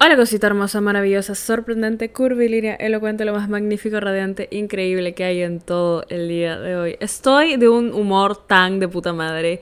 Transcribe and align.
Hola 0.00 0.14
cosita 0.14 0.46
hermosa, 0.46 0.80
maravillosa, 0.80 1.34
sorprendente, 1.34 2.12
curvilínea, 2.12 2.76
elocuente, 2.76 3.24
lo 3.24 3.32
más 3.32 3.48
magnífico, 3.48 3.98
radiante, 3.98 4.46
increíble 4.52 5.12
que 5.12 5.24
hay 5.24 5.42
en 5.42 5.58
todo 5.58 6.04
el 6.08 6.28
día 6.28 6.56
de 6.60 6.76
hoy. 6.76 6.96
Estoy 7.00 7.56
de 7.56 7.68
un 7.68 7.92
humor 7.92 8.46
tan 8.46 8.78
de 8.78 8.86
puta 8.86 9.12
madre. 9.12 9.60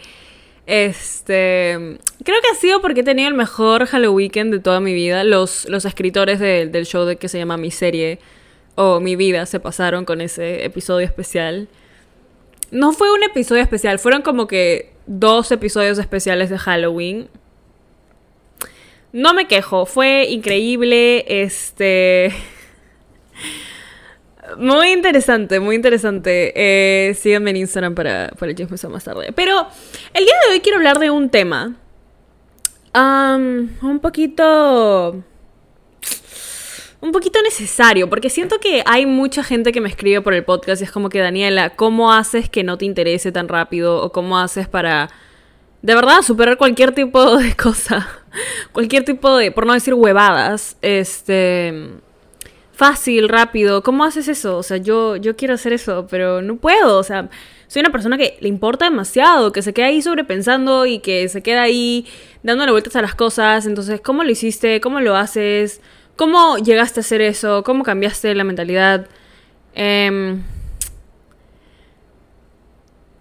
Este, 0.67 1.99
creo 2.23 2.41
que 2.43 2.49
ha 2.53 2.55
sido 2.55 2.83
porque 2.83 3.01
he 3.01 3.03
tenido 3.03 3.31
el 3.31 3.35
mejor 3.35 3.87
Halloween 3.87 4.51
de 4.51 4.59
toda 4.59 4.79
mi 4.79 4.93
vida. 4.93 5.25
Los, 5.25 5.67
los 5.71 5.87
escritores 5.87 6.39
del 6.39 6.85
show 6.85 7.07
de 7.07 7.17
que 7.17 7.31
se 7.31 7.39
llama 7.39 7.57
Mi 7.57 7.71
Serie 7.71 8.19
o 8.75 9.01
Mi 9.01 9.17
Vida 9.17 9.47
se 9.47 9.59
pasaron 9.59 10.05
con 10.05 10.21
ese 10.21 10.67
episodio 10.67 11.07
especial. 11.07 11.67
No 12.71 12.93
fue 12.93 13.11
un 13.11 13.23
episodio 13.23 13.63
especial, 13.63 13.99
fueron 13.99 14.21
como 14.21 14.47
que 14.47 14.93
dos 15.07 15.51
episodios 15.51 15.97
especiales 15.97 16.51
de 16.51 16.59
Halloween 16.59 17.31
no 19.17 19.33
me 19.33 19.49
quejo, 19.49 19.87
fue 19.87 20.27
increíble, 20.29 21.25
este... 21.43 22.35
Muy 24.59 24.93
interesante, 24.93 25.59
muy 25.59 25.75
interesante. 25.75 26.53
Eh, 26.55 27.15
síganme 27.15 27.51
en 27.51 27.57
Instagram 27.57 27.97
para, 27.97 28.31
para 28.39 28.53
el 28.53 28.57
chisme 28.57 28.77
más 28.91 29.03
tarde. 29.03 29.33
Pero 29.35 29.67
el 30.15 30.25
día 30.25 30.35
de 30.47 30.53
hoy 30.53 30.61
quiero 30.61 30.79
hablar 30.79 31.01
de 31.01 31.11
un 31.11 31.31
tema. 31.31 31.75
un 32.95 33.99
poquito. 34.01 35.21
Un 37.01 37.11
poquito 37.13 37.43
necesario, 37.43 38.09
porque 38.09 38.31
siento 38.31 38.61
que 38.61 38.85
hay 38.87 39.05
mucha 39.05 39.43
gente 39.43 39.73
que 39.73 39.81
me 39.81 39.89
escribe 39.89 40.21
por 40.21 40.33
el 40.33 40.45
podcast 40.45 40.81
y 40.81 40.85
es 40.85 40.93
como 40.93 41.09
que, 41.09 41.19
Daniela, 41.19 41.71
¿cómo 41.71 42.13
haces 42.13 42.49
que 42.49 42.63
no 42.63 42.79
te 42.79 42.85
interese 42.85 43.33
tan 43.33 43.49
rápido? 43.49 44.01
¿O 44.01 44.13
cómo 44.13 44.39
haces 44.39 44.69
para 44.69 45.11
de 45.83 45.95
verdad, 45.95 46.23
superar 46.23 46.57
cualquier 46.57 46.93
tipo 46.93 47.37
de 47.39 47.55
cosa, 47.55 48.09
cualquier 48.73 49.05
tipo 49.05 49.37
de, 49.37 49.51
por 49.51 49.67
no 49.67 49.73
decir 49.75 49.95
huevadas, 49.95 50.77
este, 50.83 51.91
fácil, 52.73 53.29
rápido, 53.29 53.83
¿cómo 53.83 54.05
haces 54.05 54.29
eso? 54.29 54.59
O 54.59 54.63
sea, 54.63 54.77
yo, 54.79 55.17
yo 55.17 55.37
quiero 55.37 55.55
hacer 55.55 55.73
eso, 55.73 56.07
pero 56.11 56.43
no 56.43 56.57
puedo, 56.57 56.99
o 56.99 57.03
sea, 57.03 57.29
soy 57.69 57.81
una 57.81 57.91
persona 57.91 58.17
que 58.19 58.37
le 58.41 58.49
importa 58.49 58.85
demasiado, 58.85 59.53
que 59.53 59.63
se 59.63 59.73
queda 59.73 59.87
ahí 59.87 60.03
sobrepensando 60.03 60.87
y 60.87 61.01
que 61.01 61.29
se 61.29 61.43
queda 61.43 61.63
ahí 61.63 62.07
dándole 62.43 62.73
vueltas 62.73 62.97
a 62.97 63.03
las 63.03 63.15
cosas, 63.15 63.67
entonces, 63.67 64.01
¿cómo 64.01 64.25
lo 64.25 64.31
hiciste? 64.31 64.81
¿Cómo 64.81 65.01
lo 65.01 65.17
haces? 65.17 65.81
¿Cómo 66.17 66.59
llegaste 66.59 67.01
a 67.01 67.03
hacer 67.03 67.21
eso? 67.21 67.63
¿Cómo 67.65 67.83
cambiaste 67.83 68.35
la 68.35 68.45
mentalidad? 68.45 69.07
Eh, 69.75 70.39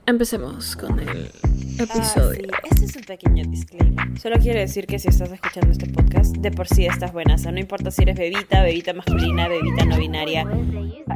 Empecemos 0.07 0.75
con 0.75 0.99
el 0.99 1.31
episodio. 1.79 2.47
Ah, 2.53 2.59
este 2.69 2.85
es 2.85 2.95
un 2.95 3.01
pequeño 3.01 3.43
disclaimer. 3.49 4.19
Solo 4.19 4.35
quiero 4.39 4.59
decir 4.59 4.85
que 4.85 4.99
si 4.99 5.07
estás 5.07 5.31
escuchando 5.31 5.71
este 5.71 5.87
podcast, 5.87 6.35
de 6.37 6.51
por 6.51 6.67
sí 6.67 6.85
estás 6.85 7.11
buena. 7.11 7.33
O 7.33 7.37
sea, 7.39 7.51
no 7.51 7.59
importa 7.59 7.89
si 7.89 8.03
eres 8.03 8.15
bebita, 8.15 8.61
bebita 8.61 8.93
masculina, 8.93 9.47
bebita 9.47 9.83
no 9.85 9.97
binaria. 9.97 10.45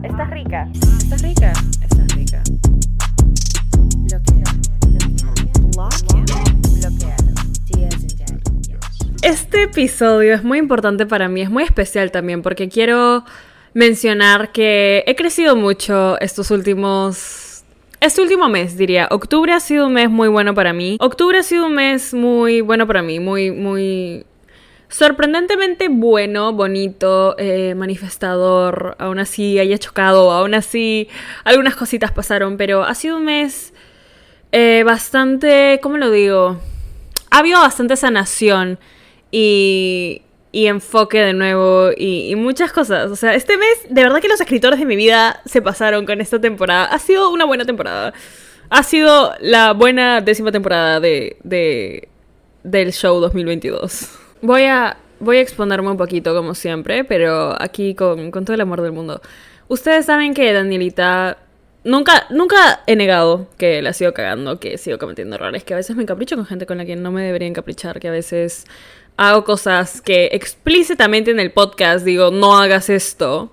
Estás 0.03 0.29
rica. 0.31 0.67
Estás 0.73 1.21
rica. 1.21 1.53
Estás 1.83 2.15
rica. 2.15 2.43
Este 9.21 9.63
episodio 9.63 10.33
es 10.33 10.43
muy 10.43 10.57
importante 10.57 11.05
para 11.05 11.27
mí, 11.27 11.41
es 11.41 11.51
muy 11.51 11.63
especial 11.63 12.09
también 12.09 12.41
porque 12.41 12.69
quiero 12.69 13.23
mencionar 13.75 14.51
que 14.51 15.03
he 15.05 15.15
crecido 15.15 15.55
mucho 15.55 16.19
estos 16.21 16.49
últimos 16.49 17.38
este 18.02 18.22
último 18.22 18.47
mes, 18.50 18.78
diría, 18.78 19.08
octubre 19.11 19.53
ha 19.53 19.59
sido 19.59 19.88
un 19.88 19.94
mes 19.94 20.09
muy 20.09 20.30
bueno 20.30 20.53
para 20.53 20.73
mí. 20.73 20.97
Octubre 21.00 21.38
ha 21.38 21.44
sido 21.44 21.66
un 21.67 21.73
mes 21.73 22.14
muy 22.14 22.61
bueno 22.61 22.88
para 22.88 23.02
mí, 23.02 23.19
muy, 23.19 23.52
muy 23.52 24.25
sorprendentemente 24.88 25.88
bueno, 25.89 26.52
bonito, 26.53 27.36
eh, 27.38 27.75
manifestador, 27.75 28.95
aún 29.00 29.19
así 29.19 29.59
haya 29.59 29.78
chocado, 29.78 30.31
aún 30.31 30.56
así 30.56 31.08
algunas 31.44 31.75
cositas 31.75 32.11
pasaron, 32.11 32.58
pero 32.58 32.83
ha 32.83 32.95
sido 32.95 33.17
un 33.17 33.25
mes 33.25 33.73
eh, 34.52 34.84
bastante, 34.85 35.79
¿cómo 35.81 35.97
lo 35.97 36.09
digo? 36.09 36.59
Ha 37.29 37.40
habido 37.40 37.59
bastante 37.59 37.96
sanación 37.96 38.79
y 39.31 40.23
y 40.51 40.65
enfoque 40.67 41.19
de 41.19 41.33
nuevo 41.33 41.91
y, 41.95 42.35
muchas 42.35 42.71
cosas. 42.71 43.11
O 43.11 43.15
sea, 43.15 43.35
este 43.35 43.57
mes, 43.57 43.85
de 43.89 44.03
verdad 44.03 44.19
que 44.19 44.27
los 44.27 44.41
escritores 44.41 44.79
de 44.79 44.85
mi 44.85 44.95
vida 44.95 45.41
se 45.45 45.61
pasaron 45.61 46.05
con 46.05 46.21
esta 46.21 46.41
temporada. 46.41 46.85
Ha 46.85 46.99
sido 46.99 47.31
una 47.31 47.45
buena 47.45 47.65
temporada. 47.65 48.13
Ha 48.69 48.83
sido 48.83 49.33
la 49.39 49.73
buena 49.73 50.21
décima 50.21 50.51
temporada 50.51 50.99
de, 50.99 51.37
de 51.43 52.09
del 52.63 52.93
show 52.93 53.19
2022. 53.19 54.09
Voy 54.41 54.63
a, 54.63 54.97
voy 55.19 55.37
a 55.37 55.41
exponerme 55.41 55.89
un 55.89 55.97
poquito, 55.97 56.35
como 56.35 56.55
siempre, 56.55 57.03
pero 57.03 57.55
aquí 57.61 57.95
con, 57.95 58.31
con 58.31 58.45
todo 58.45 58.53
el 58.53 58.61
amor 58.61 58.81
del 58.81 58.91
mundo. 58.91 59.21
Ustedes 59.67 60.05
saben 60.05 60.33
que 60.33 60.51
Danielita 60.53 61.37
Nunca, 61.85 62.27
nunca 62.29 62.81
he 62.87 62.97
negado 62.97 63.47
que 63.57 63.81
la 63.81 63.93
sigo 63.93 64.13
cagando, 64.13 64.59
que 64.59 64.77
sigo 64.77 64.97
cometiendo 64.97 65.37
errores, 65.37 65.63
que 65.63 65.73
a 65.73 65.77
veces 65.77 65.95
me 65.95 66.03
encapricho 66.03 66.35
con 66.35 66.45
gente 66.45 66.66
con 66.66 66.77
la 66.77 66.85
que 66.85 66.97
no 66.97 67.09
me 67.09 67.23
debería 67.23 67.47
encaprichar, 67.47 68.01
que 68.01 68.09
a 68.09 68.11
veces 68.11 68.66
hago 69.19 69.44
cosas 69.44 70.00
que 70.00 70.30
explícitamente 70.31 71.30
en 71.30 71.41
el 71.41 71.52
podcast 71.52 72.06
digo, 72.06 72.31
no 72.31 72.57
hagas 72.57 72.90
esto. 72.90 73.52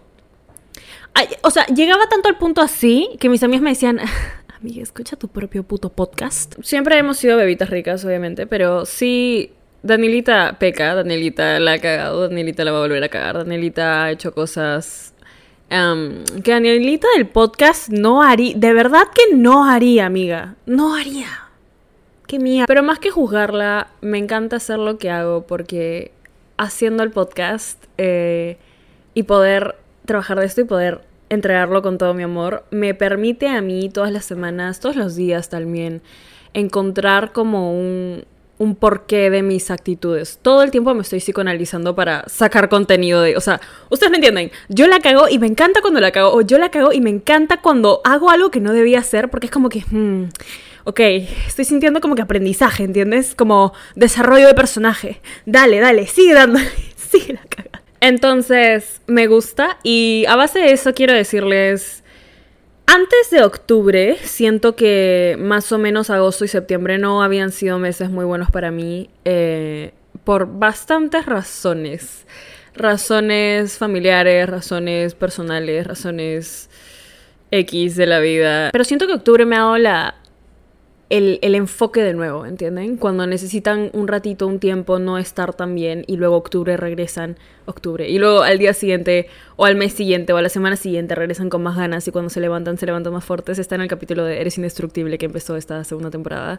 o 1.42 1.50
sea, 1.50 1.66
llegaba 1.66 2.08
tanto 2.08 2.28
al 2.28 2.38
punto 2.38 2.60
así 2.60 3.10
que 3.18 3.28
mis 3.28 3.42
amigas 3.42 3.62
me 3.62 3.70
decían, 3.70 4.00
amiga, 4.60 4.80
escucha 4.80 5.16
tu 5.16 5.26
propio 5.26 5.64
puto 5.64 5.90
podcast. 5.90 6.54
Siempre 6.62 6.96
hemos 6.96 7.16
sido 7.16 7.36
bebitas 7.36 7.68
ricas, 7.68 8.04
obviamente, 8.04 8.46
pero 8.46 8.86
sí, 8.86 9.54
Danielita 9.82 10.56
peca, 10.60 10.94
Danielita 10.94 11.58
la 11.58 11.72
ha 11.72 11.78
cagado, 11.80 12.28
Danielita 12.28 12.64
la 12.64 12.70
va 12.70 12.78
a 12.78 12.82
volver 12.82 13.02
a 13.02 13.08
cagar, 13.08 13.38
Danielita 13.38 14.04
ha 14.04 14.12
hecho 14.12 14.32
cosas 14.32 15.14
que 15.68 16.50
Danielita 16.52 17.08
del 17.16 17.26
podcast 17.26 17.88
no 17.88 18.22
haría, 18.22 18.54
de 18.56 18.72
verdad 18.72 19.08
que 19.12 19.34
no 19.34 19.64
haría, 19.64 20.06
amiga, 20.06 20.54
no 20.64 20.94
haría 20.94 21.45
qué 22.26 22.38
mía. 22.38 22.64
Pero 22.66 22.82
más 22.82 22.98
que 22.98 23.10
juzgarla, 23.10 23.88
me 24.00 24.18
encanta 24.18 24.56
hacer 24.56 24.78
lo 24.78 24.98
que 24.98 25.10
hago 25.10 25.46
porque 25.46 26.12
haciendo 26.56 27.02
el 27.02 27.10
podcast 27.10 27.82
eh, 27.98 28.58
y 29.14 29.24
poder 29.24 29.76
trabajar 30.04 30.40
de 30.40 30.46
esto 30.46 30.60
y 30.60 30.64
poder 30.64 31.02
entregarlo 31.28 31.82
con 31.82 31.98
todo 31.98 32.14
mi 32.14 32.22
amor, 32.22 32.64
me 32.70 32.94
permite 32.94 33.48
a 33.48 33.60
mí 33.60 33.88
todas 33.88 34.12
las 34.12 34.24
semanas, 34.24 34.80
todos 34.80 34.96
los 34.96 35.16
días 35.16 35.48
también, 35.48 36.02
encontrar 36.54 37.32
como 37.32 37.72
un, 37.72 38.24
un 38.58 38.74
porqué 38.76 39.30
de 39.30 39.42
mis 39.42 39.70
actitudes. 39.70 40.38
Todo 40.40 40.62
el 40.62 40.70
tiempo 40.70 40.94
me 40.94 41.02
estoy 41.02 41.20
psicoanalizando 41.20 41.94
para 41.94 42.24
sacar 42.28 42.68
contenido 42.68 43.22
de... 43.22 43.36
O 43.36 43.40
sea, 43.40 43.60
ustedes 43.90 44.10
me 44.10 44.16
entienden. 44.16 44.50
Yo 44.68 44.86
la 44.86 45.00
cago 45.00 45.28
y 45.28 45.38
me 45.38 45.46
encanta 45.46 45.80
cuando 45.80 46.00
la 46.00 46.12
cago. 46.12 46.32
O 46.32 46.40
yo 46.40 46.58
la 46.58 46.70
cago 46.70 46.92
y 46.92 47.00
me 47.00 47.10
encanta 47.10 47.60
cuando 47.60 48.00
hago 48.04 48.30
algo 48.30 48.50
que 48.50 48.60
no 48.60 48.72
debía 48.72 49.00
hacer 49.00 49.30
porque 49.30 49.46
es 49.46 49.52
como 49.52 49.68
que... 49.68 49.84
Hmm, 49.90 50.28
ok, 50.86 51.00
estoy 51.48 51.64
sintiendo 51.64 52.00
como 52.00 52.14
que 52.14 52.22
aprendizaje, 52.22 52.84
¿entiendes? 52.84 53.34
Como 53.34 53.74
desarrollo 53.96 54.46
de 54.46 54.54
personaje. 54.54 55.20
Dale, 55.44 55.80
dale, 55.80 56.06
sigue 56.06 56.32
dándole, 56.32 56.70
sigue 56.96 57.34
la 57.34 57.42
cagada. 57.48 57.82
Entonces, 58.00 59.00
me 59.08 59.26
gusta 59.26 59.78
y 59.82 60.24
a 60.28 60.36
base 60.36 60.60
de 60.60 60.72
eso 60.72 60.94
quiero 60.94 61.12
decirles... 61.12 62.02
Antes 62.88 63.30
de 63.32 63.42
octubre, 63.42 64.16
siento 64.22 64.76
que 64.76 65.36
más 65.40 65.72
o 65.72 65.78
menos 65.78 66.08
agosto 66.08 66.44
y 66.44 66.48
septiembre 66.48 66.98
no 66.98 67.20
habían 67.20 67.50
sido 67.50 67.80
meses 67.80 68.10
muy 68.10 68.24
buenos 68.24 68.48
para 68.52 68.70
mí 68.70 69.10
eh, 69.24 69.92
por 70.22 70.46
bastantes 70.46 71.26
razones. 71.26 72.26
Razones 72.76 73.76
familiares, 73.76 74.48
razones 74.48 75.16
personales, 75.16 75.84
razones 75.84 76.70
X 77.50 77.96
de 77.96 78.06
la 78.06 78.20
vida. 78.20 78.70
Pero 78.70 78.84
siento 78.84 79.08
que 79.08 79.14
octubre 79.14 79.44
me 79.46 79.56
ha 79.56 79.60
dado 79.60 79.78
la 79.78 80.14
el, 81.08 81.54
enfoque 81.54 82.02
de 82.02 82.14
nuevo, 82.14 82.46
¿entienden? 82.46 82.96
Cuando 82.96 83.26
necesitan 83.26 83.90
un 83.92 84.08
ratito, 84.08 84.46
un 84.46 84.58
tiempo, 84.58 84.98
no 84.98 85.18
estar 85.18 85.54
tan 85.54 85.74
bien 85.74 86.04
y 86.08 86.16
luego 86.16 86.36
octubre 86.36 86.76
regresan, 86.76 87.36
octubre, 87.64 88.08
y 88.08 88.18
luego 88.18 88.42
al 88.42 88.58
día 88.58 88.74
siguiente 88.74 89.28
o 89.54 89.64
al 89.66 89.76
mes 89.76 89.92
siguiente 89.92 90.32
o 90.32 90.36
a 90.36 90.42
la 90.42 90.48
semana 90.48 90.76
siguiente 90.76 91.14
regresan 91.14 91.48
con 91.48 91.62
más 91.62 91.76
ganas 91.76 92.08
y 92.08 92.10
cuando 92.10 92.28
se 92.28 92.40
levantan, 92.40 92.76
se 92.76 92.86
levantan 92.86 93.12
más 93.12 93.24
fuertes. 93.24 93.58
Está 93.58 93.76
en 93.76 93.82
el 93.82 93.88
capítulo 93.88 94.24
de 94.24 94.40
Eres 94.40 94.58
Indestructible 94.58 95.16
que 95.18 95.26
empezó 95.26 95.56
esta 95.56 95.84
segunda 95.84 96.10
temporada. 96.10 96.56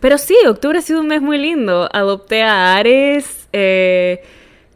pero 0.00 0.18
sí, 0.18 0.36
octubre 0.48 0.78
ha 0.78 0.82
sido 0.82 1.00
un 1.00 1.08
mes 1.08 1.20
muy 1.20 1.36
lindo. 1.36 1.88
Adopté 1.92 2.42
a 2.42 2.76
Ares. 2.76 3.48
Eh, 3.52 4.22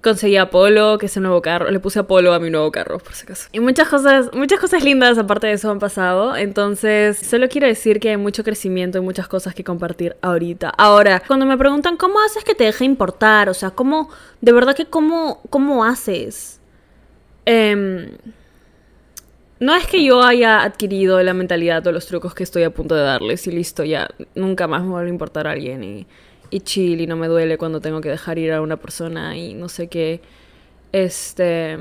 conseguí 0.02 0.36
a 0.36 0.50
Polo, 0.50 0.98
que 0.98 1.06
es 1.06 1.16
el 1.16 1.22
nuevo 1.22 1.42
carro. 1.42 1.70
Le 1.70 1.80
puse 1.80 1.98
a 1.98 2.02
Polo 2.04 2.32
a 2.32 2.38
mi 2.40 2.50
nuevo 2.50 2.70
carro, 2.70 2.98
por 2.98 3.14
si 3.14 3.24
acaso. 3.24 3.48
Y 3.52 3.60
muchas 3.60 3.88
cosas, 3.88 4.30
muchas 4.32 4.58
cosas 4.60 4.82
lindas 4.82 5.18
aparte 5.18 5.46
de 5.46 5.54
eso 5.54 5.70
han 5.70 5.78
pasado. 5.78 6.36
Entonces, 6.36 7.18
solo 7.18 7.48
quiero 7.48 7.66
decir 7.66 8.00
que 8.00 8.10
hay 8.10 8.16
mucho 8.16 8.44
crecimiento 8.44 8.98
y 8.98 9.00
muchas 9.00 9.28
cosas 9.28 9.54
que 9.54 9.64
compartir 9.64 10.16
ahorita. 10.22 10.70
Ahora, 10.70 11.22
cuando 11.26 11.46
me 11.46 11.56
preguntan 11.56 11.96
cómo 11.96 12.20
haces 12.20 12.44
que 12.44 12.54
te 12.54 12.64
deje 12.64 12.84
importar, 12.84 13.48
o 13.48 13.54
sea, 13.54 13.70
cómo, 13.70 14.10
de 14.40 14.52
verdad 14.52 14.74
que 14.74 14.86
cómo, 14.86 15.40
cómo 15.50 15.84
haces. 15.84 16.60
Em, 17.44 18.12
no 19.58 19.74
es 19.74 19.86
que 19.86 20.02
yo 20.02 20.22
haya 20.22 20.62
adquirido 20.62 21.22
la 21.22 21.34
mentalidad 21.34 21.86
o 21.86 21.92
los 21.92 22.06
trucos 22.06 22.34
que 22.34 22.42
estoy 22.42 22.62
a 22.62 22.70
punto 22.70 22.94
de 22.94 23.02
darles 23.02 23.46
y 23.46 23.50
listo, 23.50 23.84
ya 23.84 24.08
nunca 24.34 24.66
más 24.66 24.82
me 24.82 24.88
vuelve 24.88 25.08
a 25.08 25.12
importar 25.12 25.46
a 25.46 25.50
alguien 25.50 25.84
y 25.84 26.06
y 26.50 26.60
chill 26.60 27.00
y 27.00 27.06
no 27.06 27.16
me 27.16 27.28
duele 27.28 27.58
cuando 27.58 27.80
tengo 27.80 28.00
que 28.00 28.08
dejar 28.08 28.38
ir 28.38 28.52
a 28.52 28.60
una 28.60 28.76
persona 28.76 29.36
y 29.36 29.54
no 29.54 29.68
sé 29.68 29.88
qué. 29.88 30.20
Este... 30.92 31.78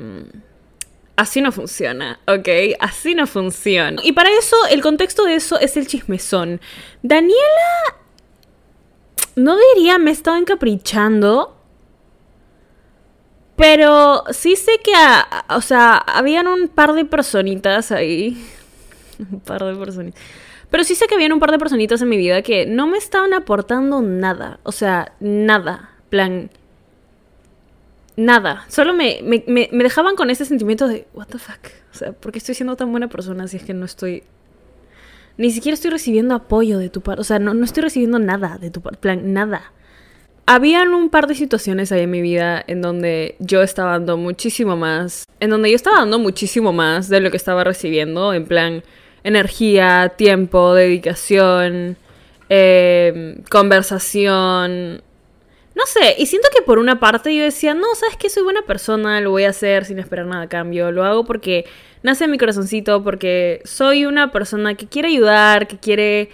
Así 1.15 1.41
no 1.41 1.51
funciona, 1.51 2.19
¿ok? 2.27 2.47
Así 2.79 3.13
no 3.13 3.27
funciona. 3.27 4.01
Y 4.05 4.13
para 4.13 4.29
eso, 4.29 4.55
el 4.71 4.81
contexto 4.81 5.25
de 5.25 5.35
eso 5.35 5.59
es 5.59 5.75
el 5.77 5.87
chismezón. 5.87 6.61
Daniela... 7.01 7.97
No 9.35 9.57
diría 9.75 9.97
me 9.97 10.11
estaba 10.11 10.37
encaprichando. 10.37 11.55
Pero 13.55 14.23
sí 14.31 14.55
sé 14.55 14.71
que, 14.81 14.93
o 15.49 15.61
sea, 15.61 15.97
habían 15.97 16.47
un 16.47 16.69
par 16.69 16.93
de 16.93 17.03
personitas 17.03 17.91
ahí. 17.91 18.41
un 19.19 19.41
par 19.41 19.65
de 19.65 19.75
personitas. 19.75 20.21
Pero 20.69 20.83
sí 20.83 20.95
sé 20.95 21.07
que 21.07 21.15
habían 21.15 21.33
un 21.33 21.39
par 21.39 21.51
de 21.51 21.57
personitas 21.57 22.01
en 22.01 22.09
mi 22.09 22.17
vida 22.17 22.41
que 22.41 22.65
no 22.65 22.87
me 22.87 22.97
estaban 22.97 23.33
aportando 23.33 24.01
nada. 24.01 24.59
O 24.63 24.71
sea, 24.71 25.13
nada. 25.19 25.91
Plan, 26.09 26.51
nada. 28.15 28.65
Solo 28.67 28.93
me, 28.93 29.19
me, 29.23 29.43
me, 29.47 29.83
dejaban 29.83 30.15
con 30.15 30.29
ese 30.29 30.45
sentimiento 30.45 30.87
de, 30.87 31.07
what 31.13 31.27
the 31.27 31.39
fuck. 31.39 31.59
O 31.91 31.95
sea, 31.95 32.11
¿por 32.11 32.31
qué 32.31 32.37
estoy 32.37 32.53
siendo 32.53 32.75
tan 32.75 32.91
buena 32.91 33.07
persona 33.07 33.47
si 33.47 33.57
es 33.57 33.63
que 33.63 33.73
no 33.73 33.85
estoy... 33.85 34.23
Ni 35.37 35.51
siquiera 35.51 35.73
estoy 35.73 35.89
recibiendo 35.89 36.35
apoyo 36.35 36.77
de 36.77 36.89
tu 36.89 37.01
parte. 37.01 37.21
O 37.21 37.23
sea, 37.23 37.39
no, 37.39 37.53
no 37.53 37.63
estoy 37.63 37.81
recibiendo 37.81 38.19
nada 38.19 38.57
de 38.57 38.69
tu 38.69 38.81
parte. 38.81 38.99
plan, 38.99 39.33
nada. 39.33 39.71
Habían 40.45 40.93
un 40.93 41.09
par 41.09 41.27
de 41.27 41.35
situaciones 41.35 41.91
ahí 41.91 42.01
en 42.01 42.11
mi 42.11 42.21
vida 42.21 42.63
en 42.67 42.81
donde 42.81 43.35
yo 43.39 43.61
estaba 43.61 43.91
dando 43.91 44.17
muchísimo 44.17 44.75
más. 44.75 45.23
En 45.39 45.49
donde 45.49 45.69
yo 45.69 45.75
estaba 45.75 45.99
dando 45.99 46.19
muchísimo 46.19 46.73
más 46.73 47.07
de 47.07 47.21
lo 47.21 47.31
que 47.31 47.37
estaba 47.37 47.63
recibiendo. 47.63 48.33
En 48.33 48.45
plan, 48.45 48.83
energía, 49.23 50.13
tiempo, 50.17 50.73
dedicación, 50.73 51.97
eh, 52.49 53.41
conversación, 53.49 55.03
no 55.79 55.85
sé, 55.85 56.15
y 56.17 56.25
siento 56.25 56.49
que 56.53 56.61
por 56.61 56.77
una 56.77 56.99
parte 56.99 57.33
yo 57.33 57.41
decía, 57.43 57.73
no, 57.73 57.95
sabes 57.95 58.17
que 58.17 58.29
soy 58.29 58.43
buena 58.43 58.63
persona, 58.63 59.21
lo 59.21 59.31
voy 59.31 59.45
a 59.45 59.49
hacer 59.49 59.85
sin 59.85 59.97
esperar 59.97 60.25
nada 60.25 60.43
a 60.43 60.49
cambio, 60.49 60.91
lo 60.91 61.05
hago 61.05 61.23
porque 61.23 61.65
nace 62.03 62.25
en 62.25 62.31
mi 62.31 62.37
corazoncito, 62.37 63.01
porque 63.01 63.61
soy 63.63 64.05
una 64.05 64.31
persona 64.31 64.75
que 64.75 64.87
quiere 64.87 65.07
ayudar, 65.07 65.67
que 65.67 65.77
quiere 65.77 66.31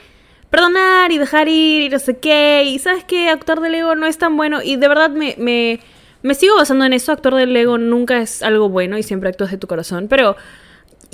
perdonar 0.49 1.11
y 1.11 1.19
dejar 1.19 1.47
ir 1.47 1.83
y 1.83 1.89
no 1.89 1.99
sé 1.99 2.17
qué, 2.17 2.63
y 2.65 2.79
sabes 2.79 3.03
que 3.03 3.29
actuar 3.29 3.59
del 3.59 3.75
ego 3.75 3.93
no 3.93 4.07
es 4.07 4.17
tan 4.17 4.35
bueno, 4.35 4.63
y 4.63 4.77
de 4.77 4.87
verdad 4.87 5.11
me, 5.11 5.35
me, 5.37 5.79
me 6.23 6.33
sigo 6.33 6.55
basando 6.55 6.85
en 6.85 6.93
eso, 6.93 7.11
actuar 7.11 7.35
del 7.35 7.55
ego 7.55 7.77
nunca 7.77 8.17
es 8.17 8.41
algo 8.41 8.69
bueno 8.69 8.97
y 8.97 9.03
siempre 9.03 9.29
actúas 9.29 9.51
de 9.51 9.57
tu 9.57 9.67
corazón, 9.67 10.07
pero 10.07 10.37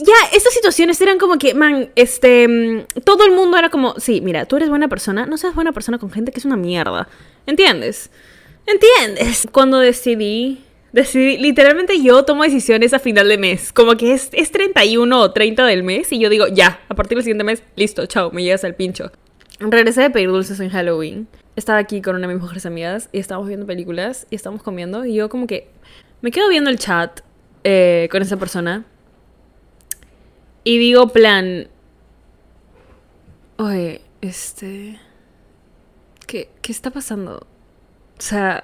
ya, 0.02 0.14
estas 0.34 0.54
situaciones 0.54 1.00
eran 1.02 1.18
como 1.18 1.38
que, 1.38 1.54
man, 1.54 1.90
este, 1.96 2.48
mm, 2.48 3.02
todo 3.04 3.26
el 3.26 3.32
mundo 3.32 3.58
era 3.58 3.70
como, 3.70 3.96
sí, 4.00 4.22
mira, 4.22 4.46
tú 4.46 4.58
eres 4.58 4.70
buena 4.70 4.88
persona, 4.88 5.26
no 5.26 5.38
seas 5.38 5.56
buena 5.56 5.72
persona 5.72 5.98
con 6.00 6.12
gente 6.12 6.32
que 6.32 6.40
es 6.40 6.46
una 6.46 6.58
mierda. 6.58 7.08
¿Entiendes? 7.46 8.10
¿Entiendes? 8.66 9.48
Cuando 9.52 9.80
decidí, 9.80 10.64
decidí, 10.92 11.38
literalmente 11.38 12.02
yo 12.02 12.24
tomo 12.26 12.44
decisiones 12.44 12.94
a 12.94 13.00
final 13.00 13.28
de 13.28 13.38
mes, 13.38 13.74
como 13.74 13.96
que 13.96 14.14
es, 14.14 14.30
es 14.34 14.52
31 14.52 15.20
o 15.20 15.32
30 15.32 15.66
del 15.66 15.84
mes 15.84 16.12
y 16.12 16.20
yo 16.20 16.30
digo, 16.30 16.48
ya, 16.48 16.82
a 16.90 16.96
partir 16.96 17.18
del 17.18 17.24
siguiente 17.24 17.44
mes, 17.44 17.64
listo, 17.76 18.06
chao, 18.06 18.32
me 18.32 18.44
llegas 18.44 18.64
al 18.64 18.76
pincho. 18.76 19.12
Regresé 19.60 20.02
de 20.02 20.10
pedir 20.10 20.30
dulces 20.30 20.60
en 20.60 20.70
Halloween. 20.70 21.28
Estaba 21.56 21.80
aquí 21.80 22.02
con 22.02 22.16
una 22.16 22.28
de 22.28 22.34
mis 22.34 22.42
mujeres 22.42 22.66
amigas 22.66 23.10
y 23.12 23.20
estábamos 23.20 23.48
viendo 23.48 23.68
películas 23.68 24.26
y 24.32 24.36
estábamos 24.36 24.64
comiendo 24.64 25.06
y 25.06 25.14
yo 25.14 25.30
como 25.30 25.46
que 25.48 25.68
me 26.22 26.32
quedo 26.32 26.50
viendo 26.50 26.70
el 26.70 26.80
chat 26.80 27.20
eh, 27.64 28.08
con 28.12 28.22
esa 28.22 28.38
persona 28.38 28.86
y 30.64 30.78
digo 30.78 31.08
plan, 31.10 31.68
oye, 33.58 34.02
este... 34.22 35.00
¿Qué, 36.28 36.50
está 36.64 36.92
pasando? 36.92 37.46
O 38.18 38.22
sea, 38.22 38.64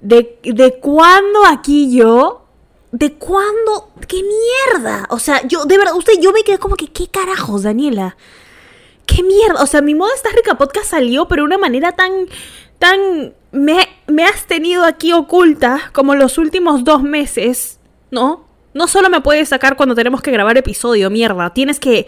¿de, 0.00 0.38
¿de 0.42 0.78
cuándo 0.80 1.44
aquí 1.44 1.94
yo? 1.94 2.46
¿De 2.92 3.12
cuándo? 3.12 3.90
¿Qué 4.08 4.22
mierda? 4.22 5.06
O 5.10 5.18
sea, 5.18 5.46
yo, 5.46 5.66
de 5.66 5.76
verdad, 5.76 5.94
usted, 5.96 6.14
yo 6.18 6.32
me 6.32 6.42
quedé 6.42 6.58
como 6.58 6.76
que, 6.76 6.86
¿qué 6.86 7.08
carajos, 7.08 7.64
Daniela? 7.64 8.16
¿Qué 9.04 9.22
mierda? 9.22 9.62
O 9.62 9.66
sea, 9.66 9.82
mi 9.82 9.94
moda 9.94 10.12
está 10.14 10.30
rica 10.30 10.56
podcast 10.56 10.90
salió, 10.90 11.28
pero 11.28 11.42
de 11.42 11.46
una 11.46 11.58
manera 11.58 11.92
tan, 11.92 12.26
tan, 12.78 13.34
me, 13.52 13.86
me 14.06 14.24
has 14.24 14.46
tenido 14.46 14.84
aquí 14.84 15.12
oculta 15.12 15.90
como 15.92 16.14
los 16.14 16.38
últimos 16.38 16.84
dos 16.84 17.02
meses, 17.02 17.80
¿no? 18.10 18.49
No 18.74 18.86
solo 18.86 19.10
me 19.10 19.20
puedes 19.20 19.48
sacar 19.48 19.76
cuando 19.76 19.94
tenemos 19.94 20.22
que 20.22 20.30
grabar 20.30 20.56
episodio, 20.56 21.10
mierda. 21.10 21.50
Tienes 21.50 21.80
que, 21.80 22.06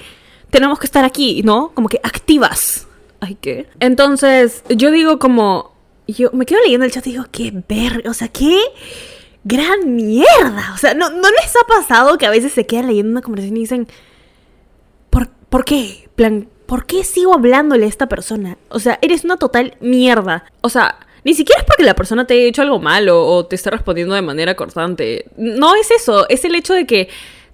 tenemos 0.50 0.78
que 0.78 0.86
estar 0.86 1.04
aquí, 1.04 1.42
¿no? 1.42 1.72
Como 1.74 1.88
que 1.88 2.00
activas 2.02 2.86
ay, 3.22 3.38
¿qué? 3.40 3.68
Entonces, 3.78 4.64
yo 4.68 4.90
digo 4.90 5.18
como, 5.18 5.72
yo 6.08 6.30
me 6.32 6.44
quedo 6.44 6.60
leyendo 6.60 6.84
el 6.84 6.90
chat 6.90 7.06
y 7.06 7.12
digo, 7.12 7.24
qué 7.30 7.52
ver, 7.68 8.06
o 8.08 8.14
sea, 8.14 8.28
qué 8.28 8.58
gran 9.44 9.94
mierda. 9.94 10.72
O 10.74 10.76
sea, 10.76 10.92
¿no, 10.94 11.08
¿no 11.08 11.30
les 11.30 11.54
ha 11.56 11.66
pasado 11.66 12.18
que 12.18 12.26
a 12.26 12.30
veces 12.30 12.52
se 12.52 12.66
quedan 12.66 12.88
leyendo 12.88 13.12
una 13.12 13.22
conversación 13.22 13.56
y 13.56 13.60
dicen, 13.60 13.88
¿por, 15.08 15.28
¿por 15.28 15.64
qué? 15.64 16.10
Plan, 16.16 16.48
¿por 16.66 16.84
qué 16.84 17.04
sigo 17.04 17.32
hablándole 17.32 17.86
a 17.86 17.88
esta 17.88 18.08
persona? 18.08 18.58
O 18.70 18.80
sea, 18.80 18.98
eres 19.02 19.24
una 19.24 19.36
total 19.36 19.76
mierda. 19.80 20.44
O 20.60 20.68
sea, 20.68 20.98
ni 21.24 21.34
siquiera 21.34 21.60
es 21.60 21.66
porque 21.66 21.84
la 21.84 21.94
persona 21.94 22.26
te 22.26 22.34
haya 22.34 22.44
hecho 22.44 22.62
algo 22.62 22.80
malo 22.80 23.26
o 23.26 23.46
te 23.46 23.56
esté 23.56 23.70
respondiendo 23.70 24.14
de 24.14 24.22
manera 24.22 24.54
cortante. 24.56 25.26
No 25.36 25.74
es 25.74 25.90
eso, 25.90 26.28
es 26.28 26.44
el 26.44 26.54
hecho 26.54 26.74
de 26.74 26.86
que 26.86 27.08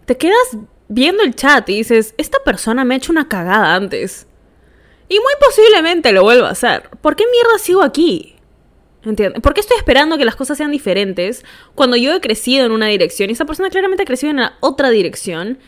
te 0.06 0.17
quedas 0.17 0.56
viendo 0.88 1.23
el 1.23 1.35
chat 1.35 1.69
y 1.69 1.76
dices, 1.76 2.15
esta 2.17 2.38
persona 2.44 2.85
me 2.85 2.94
ha 2.94 2.97
hecho 2.97 3.12
una 3.12 3.29
cagada 3.29 3.75
antes. 3.75 4.26
Y 5.09 5.15
muy 5.17 5.32
posiblemente 5.41 6.12
lo 6.12 6.23
vuelva 6.23 6.49
a 6.49 6.53
hacer. 6.53 6.88
¿Por 7.03 7.17
qué 7.17 7.25
mierda 7.31 7.59
sigo 7.59 7.82
aquí? 7.82 8.37
¿Entiendes? 9.05 9.41
¿Por 9.43 9.55
qué 9.55 9.61
estoy 9.61 9.76
esperando 9.76 10.19
que 10.19 10.25
las 10.25 10.37
cosas 10.37 10.59
sean 10.59 10.70
diferentes 10.70 11.44
cuando 11.75 11.97
yo 11.97 12.15
he 12.15 12.20
crecido 12.20 12.67
en 12.67 12.73
una 12.73 12.87
dirección 12.87 13.31
y 13.31 13.32
esa 13.32 13.44
persona 13.44 13.70
claramente 13.70 14.03
ha 14.03 14.06
crecido 14.06 14.31
en 14.31 14.41
otra 14.61 14.91
dirección? 14.91 15.59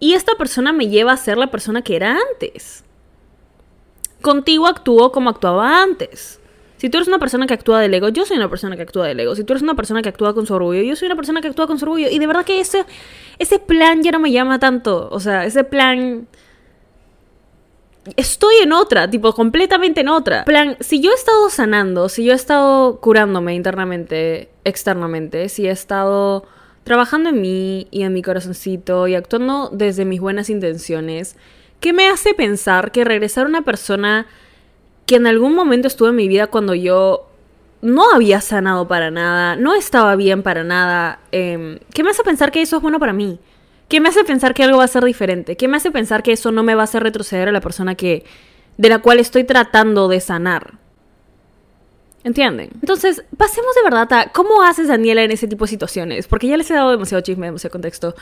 Y 0.00 0.14
esta 0.14 0.34
persona 0.36 0.72
me 0.72 0.88
lleva 0.88 1.12
a 1.12 1.16
ser 1.16 1.36
la 1.36 1.50
persona 1.50 1.82
que 1.82 1.96
era 1.96 2.16
antes. 2.32 2.84
Contigo 4.20 4.66
actúo 4.66 5.12
como 5.12 5.30
actuaba 5.30 5.82
antes. 5.82 6.37
Si 6.78 6.88
tú 6.88 6.98
eres 6.98 7.08
una 7.08 7.18
persona 7.18 7.46
que 7.46 7.54
actúa 7.54 7.80
del 7.80 7.92
ego, 7.92 8.08
yo 8.08 8.24
soy 8.24 8.36
una 8.36 8.48
persona 8.48 8.76
que 8.76 8.82
actúa 8.82 9.06
del 9.06 9.18
ego. 9.20 9.34
Si 9.34 9.44
tú 9.44 9.52
eres 9.52 9.62
una 9.62 9.74
persona 9.74 10.00
que 10.00 10.08
actúa 10.08 10.32
con 10.32 10.46
su 10.46 10.54
orgullo, 10.54 10.80
yo 10.82 10.96
soy 10.96 11.06
una 11.06 11.16
persona 11.16 11.40
que 11.40 11.48
actúa 11.48 11.66
con 11.66 11.78
su 11.78 11.84
orgullo. 11.84 12.08
Y 12.08 12.18
de 12.18 12.26
verdad 12.26 12.44
que 12.44 12.60
ese, 12.60 12.84
ese 13.38 13.58
plan 13.58 14.02
ya 14.02 14.12
no 14.12 14.20
me 14.20 14.30
llama 14.30 14.58
tanto. 14.60 15.08
O 15.10 15.18
sea, 15.18 15.44
ese 15.44 15.64
plan 15.64 16.28
estoy 18.16 18.54
en 18.62 18.72
otra, 18.72 19.10
tipo, 19.10 19.32
completamente 19.34 20.00
en 20.00 20.08
otra. 20.08 20.44
plan, 20.44 20.76
si 20.80 21.00
yo 21.00 21.10
he 21.10 21.14
estado 21.14 21.50
sanando, 21.50 22.08
si 22.08 22.24
yo 22.24 22.32
he 22.32 22.36
estado 22.36 23.00
curándome 23.00 23.54
internamente, 23.54 24.48
externamente, 24.64 25.48
si 25.48 25.66
he 25.66 25.70
estado 25.70 26.46
trabajando 26.84 27.30
en 27.30 27.40
mí 27.40 27.88
y 27.90 28.02
en 28.02 28.12
mi 28.14 28.22
corazoncito 28.22 29.08
y 29.08 29.14
actuando 29.14 29.68
desde 29.72 30.04
mis 30.04 30.20
buenas 30.20 30.48
intenciones, 30.48 31.36
¿qué 31.80 31.92
me 31.92 32.08
hace 32.08 32.34
pensar 32.34 32.92
que 32.92 33.04
regresar 33.04 33.46
a 33.46 33.48
una 33.48 33.62
persona 33.62 34.26
que 35.08 35.16
en 35.16 35.26
algún 35.26 35.54
momento 35.54 35.88
estuvo 35.88 36.08
en 36.08 36.16
mi 36.16 36.28
vida 36.28 36.48
cuando 36.48 36.74
yo 36.74 37.30
no 37.80 38.12
había 38.12 38.42
sanado 38.42 38.86
para 38.88 39.10
nada, 39.10 39.56
no 39.56 39.74
estaba 39.74 40.14
bien 40.16 40.42
para 40.42 40.64
nada, 40.64 41.20
eh, 41.32 41.80
¿qué 41.94 42.04
me 42.04 42.10
hace 42.10 42.22
pensar 42.22 42.52
que 42.52 42.60
eso 42.60 42.76
es 42.76 42.82
bueno 42.82 43.00
para 43.00 43.14
mí? 43.14 43.40
¿Qué 43.88 44.00
me 44.00 44.10
hace 44.10 44.22
pensar 44.24 44.52
que 44.52 44.64
algo 44.64 44.76
va 44.76 44.84
a 44.84 44.88
ser 44.88 45.02
diferente? 45.02 45.56
¿Qué 45.56 45.66
me 45.66 45.78
hace 45.78 45.90
pensar 45.90 46.22
que 46.22 46.32
eso 46.32 46.52
no 46.52 46.62
me 46.62 46.74
va 46.74 46.82
a 46.82 46.84
hacer 46.84 47.02
retroceder 47.02 47.48
a 47.48 47.52
la 47.52 47.62
persona 47.62 47.94
que 47.94 48.26
de 48.76 48.88
la 48.90 48.98
cual 48.98 49.18
estoy 49.18 49.44
tratando 49.44 50.08
de 50.08 50.20
sanar? 50.20 50.74
¿Entienden? 52.22 52.68
Entonces, 52.74 53.24
pasemos 53.38 53.74
de 53.76 53.82
verdad 53.84 54.12
a 54.12 54.30
cómo 54.30 54.60
haces 54.62 54.88
Daniela 54.88 55.22
en 55.22 55.30
ese 55.30 55.48
tipo 55.48 55.64
de 55.64 55.70
situaciones, 55.70 56.28
porque 56.28 56.48
ya 56.48 56.58
les 56.58 56.70
he 56.70 56.74
dado 56.74 56.90
demasiado 56.90 57.22
chisme, 57.22 57.46
demasiado 57.46 57.72
contexto. 57.72 58.14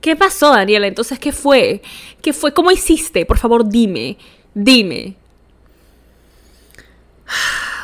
¿Qué 0.00 0.16
pasó, 0.16 0.52
Daniela? 0.52 0.86
Entonces, 0.86 1.18
¿qué 1.18 1.32
fue? 1.32 1.82
¿Qué 2.22 2.32
fue? 2.32 2.54
¿Cómo 2.54 2.70
hiciste? 2.70 3.26
Por 3.26 3.36
favor, 3.36 3.68
dime. 3.68 4.16
Dime. 4.54 5.19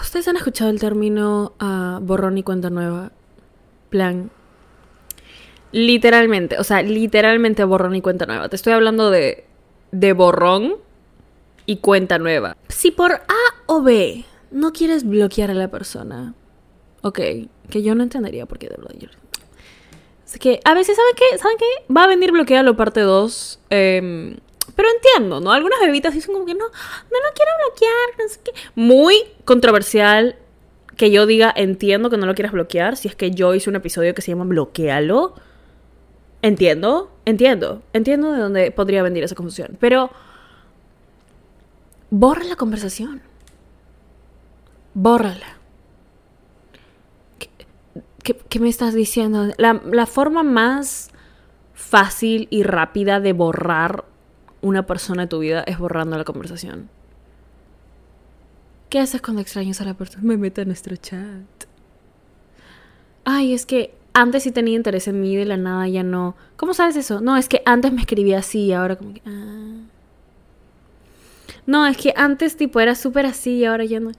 Ustedes 0.02 0.28
han 0.28 0.36
escuchado 0.36 0.70
el 0.70 0.80
término 0.80 1.52
uh, 1.60 2.00
borrón 2.00 2.38
y 2.38 2.42
cuenta 2.42 2.70
nueva. 2.70 3.12
Plan, 3.90 4.30
Literalmente, 5.72 6.58
o 6.58 6.64
sea, 6.64 6.82
literalmente 6.82 7.64
borrón 7.64 7.94
y 7.96 8.00
cuenta 8.00 8.24
nueva. 8.24 8.48
Te 8.48 8.56
estoy 8.56 8.72
hablando 8.72 9.10
de, 9.10 9.44
de 9.92 10.12
borrón 10.12 10.76
y 11.66 11.78
cuenta 11.78 12.18
nueva. 12.18 12.56
Si 12.68 12.90
por 12.90 13.12
A 13.12 13.36
o 13.66 13.82
B 13.82 14.24
no 14.50 14.72
quieres 14.72 15.04
bloquear 15.04 15.50
a 15.50 15.54
la 15.54 15.68
persona, 15.68 16.34
ok, 17.02 17.20
que 17.68 17.82
yo 17.82 17.94
no 17.94 18.04
entendería 18.04 18.46
por 18.46 18.58
qué 18.58 18.68
de 18.68 18.76
yo... 18.98 19.08
Así 20.24 20.38
que 20.38 20.60
a 20.64 20.74
veces, 20.74 20.96
¿saben 20.96 21.14
qué? 21.14 21.38
¿Saben 21.38 21.56
qué? 21.58 21.92
Va 21.92 22.04
a 22.04 22.08
venir 22.08 22.32
bloqueado 22.32 22.74
parte 22.74 23.00
2. 23.00 23.60
Em, 23.70 24.38
pero 24.74 24.88
entiendo, 24.88 25.40
¿no? 25.40 25.52
Algunas 25.52 25.80
bebitas 25.80 26.14
dicen 26.14 26.34
como 26.34 26.46
que 26.46 26.54
no, 26.54 26.64
no 26.64 26.70
lo 26.70 27.34
quiero 27.34 27.50
bloquear, 27.64 28.18
no 28.18 28.28
sé 28.28 28.40
qué. 28.44 28.52
Muy 28.74 29.14
controversial 29.44 30.36
que 30.96 31.10
yo 31.10 31.26
diga, 31.26 31.52
entiendo 31.54 32.10
que 32.10 32.16
no 32.16 32.26
lo 32.26 32.34
quieras 32.34 32.52
bloquear. 32.52 32.96
Si 32.96 33.08
es 33.08 33.14
que 33.14 33.30
yo 33.30 33.54
hice 33.54 33.70
un 33.70 33.76
episodio 33.76 34.14
que 34.14 34.22
se 34.22 34.32
llama 34.32 34.44
Bloquealo. 34.44 35.34
Entiendo, 36.42 37.10
entiendo, 37.24 37.82
entiendo 37.92 38.32
de 38.32 38.40
dónde 38.40 38.70
podría 38.70 39.02
venir 39.02 39.24
esa 39.24 39.34
confusión, 39.34 39.76
pero 39.80 40.10
borra 42.10 42.44
la 42.44 42.56
conversación. 42.56 43.22
bórrala. 44.94 45.56
¿Qué, 48.22 48.58
me 48.60 48.68
estás 48.68 48.92
diciendo? 48.94 49.52
La, 49.56 49.80
la 49.84 50.06
forma 50.06 50.42
más 50.42 51.10
fácil 51.74 52.48
y 52.50 52.64
rápida 52.64 53.20
de 53.20 53.32
borrar 53.32 54.04
una 54.66 54.86
persona 54.86 55.22
de 55.22 55.28
tu 55.28 55.38
vida 55.38 55.62
es 55.62 55.78
borrando 55.78 56.18
la 56.18 56.24
conversación. 56.24 56.88
¿Qué 58.88 58.98
haces 58.98 59.22
cuando 59.22 59.40
extrañas 59.42 59.80
a 59.80 59.84
la 59.84 59.94
persona? 59.94 60.24
Me 60.24 60.36
mete 60.36 60.62
a 60.62 60.64
nuestro 60.64 60.96
chat. 60.96 61.46
Ay, 63.24 63.54
es 63.54 63.64
que 63.66 63.94
antes 64.12 64.42
sí 64.42 64.50
tenía 64.50 64.74
interés 64.74 65.08
en 65.08 65.20
mí 65.20 65.36
de 65.36 65.44
la 65.44 65.56
nada 65.56 65.86
ya 65.88 66.02
no. 66.02 66.36
¿Cómo 66.56 66.74
sabes 66.74 66.96
eso? 66.96 67.20
No, 67.20 67.36
es 67.36 67.48
que 67.48 67.62
antes 67.64 67.92
me 67.92 68.00
escribía 68.00 68.38
así 68.38 68.66
y 68.66 68.72
ahora 68.72 68.96
como 68.96 69.14
que... 69.14 69.22
Ah. 69.26 69.82
No, 71.66 71.86
es 71.86 71.96
que 71.96 72.12
antes 72.16 72.56
tipo 72.56 72.80
era 72.80 72.94
súper 72.94 73.26
así 73.26 73.58
y 73.58 73.64
ahora 73.64 73.84
ya 73.84 74.00
no. 74.00 74.12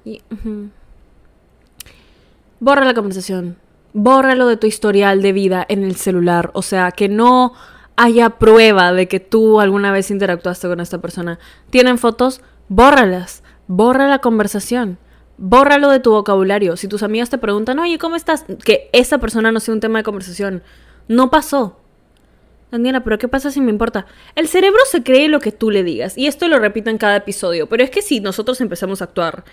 Borra 2.59 2.85
la 2.85 2.93
conversación. 2.93 3.57
Bórralo 3.93 4.47
de 4.47 4.57
tu 4.57 4.67
historial 4.67 5.21
de 5.21 5.31
vida 5.31 5.65
en 5.67 5.83
el 5.83 5.95
celular. 5.95 6.51
O 6.53 6.61
sea, 6.61 6.91
que 6.91 7.09
no 7.09 7.53
haya 7.97 8.29
prueba 8.29 8.93
de 8.93 9.07
que 9.07 9.19
tú 9.19 9.59
alguna 9.59 9.91
vez 9.91 10.11
interactuaste 10.11 10.67
con 10.67 10.79
esta 10.79 10.99
persona. 10.99 11.39
¿Tienen 11.69 11.97
fotos? 11.97 12.41
Bórralas. 12.69 13.43
Borra 13.67 14.07
la 14.07 14.19
conversación. 14.19 14.97
Bórralo 15.37 15.89
de 15.89 15.99
tu 15.99 16.11
vocabulario. 16.11 16.77
Si 16.77 16.87
tus 16.87 17.03
amigas 17.03 17.29
te 17.29 17.37
preguntan, 17.37 17.79
oye, 17.79 17.97
¿cómo 17.97 18.15
estás? 18.15 18.45
Que 18.63 18.89
esa 18.93 19.17
persona 19.17 19.51
no 19.51 19.59
sea 19.59 19.73
un 19.73 19.79
tema 19.79 19.99
de 19.99 20.03
conversación. 20.03 20.63
No 21.07 21.29
pasó. 21.29 21.79
Daniela, 22.71 23.03
pero 23.03 23.17
¿qué 23.17 23.27
pasa 23.27 23.49
si 23.49 23.61
me 23.61 23.71
importa? 23.71 24.05
El 24.35 24.47
cerebro 24.47 24.79
se 24.89 25.01
cree 25.01 25.27
lo 25.27 25.39
que 25.39 25.51
tú 25.51 25.71
le 25.71 25.83
digas. 25.83 26.17
Y 26.17 26.27
esto 26.27 26.47
lo 26.47 26.59
repito 26.59 26.89
en 26.89 26.97
cada 26.97 27.15
episodio. 27.15 27.67
Pero 27.67 27.83
es 27.83 27.89
que 27.89 28.01
si 28.01 28.19
nosotros 28.19 28.61
empezamos 28.61 29.01
a 29.01 29.05
actuar 29.05 29.43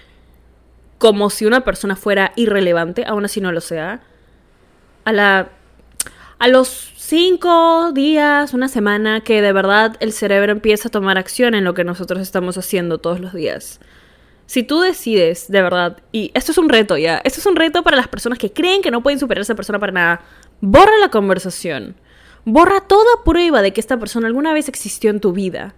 como 0.99 1.31
si 1.31 1.47
una 1.47 1.65
persona 1.65 1.97
fuera 1.97 2.33
irrelevante, 2.37 3.05
aún 3.07 3.25
así 3.25 3.41
no 3.41 3.53
lo 3.53 3.61
sea, 3.61 4.03
a 5.05 5.13
la. 5.13 5.49
a 6.39 6.49
los 6.49 6.94
cinco 7.07 7.93
días, 7.93 8.55
una 8.55 8.69
semana, 8.69 9.21
que 9.21 9.43
de 9.43 9.53
verdad 9.53 9.97
el 10.01 10.13
cerebro 10.13 10.53
empieza 10.53 10.89
a 10.89 10.91
tomar 10.91 11.19
acción 11.19 11.55
en 11.55 11.65
lo 11.65 11.75
que 11.75 11.85
nosotros 11.85 12.21
estamos 12.21 12.57
haciendo 12.57 12.99
todos 12.99 13.21
los 13.21 13.35
días. 13.35 13.81
Si 14.47 14.63
tú 14.63 14.81
decides, 14.81 15.49
de 15.49 15.63
verdad, 15.63 15.99
y 16.13 16.31
esto 16.35 16.53
es 16.53 16.59
un 16.59 16.69
reto 16.69 16.97
ya, 16.97 17.21
esto 17.25 17.41
es 17.41 17.47
un 17.47 17.57
reto 17.57 17.83
para 17.83 17.97
las 17.97 18.09
personas 18.09 18.39
que 18.39 18.53
creen 18.53 18.83
que 18.83 18.91
no 18.91 19.03
pueden 19.03 19.19
superar 19.19 19.41
a 19.41 19.43
esa 19.43 19.55
persona 19.55 19.79
para 19.79 19.93
nada, 19.93 20.21
borra 20.61 20.97
la 20.99 21.11
conversación. 21.11 21.95
Borra 22.47 22.81
toda 22.81 23.23
prueba 23.25 23.63
de 23.63 23.73
que 23.73 23.81
esta 23.81 23.99
persona 23.99 24.27
alguna 24.27 24.53
vez 24.53 24.69
existió 24.69 25.11
en 25.11 25.21
tu 25.21 25.33
vida 25.33 25.75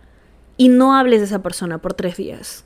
y 0.57 0.69
no 0.69 0.97
hables 0.97 1.21
de 1.21 1.27
esa 1.27 1.43
persona 1.43 1.79
por 1.79 1.95
tres 1.95 2.17
días. 2.17 2.65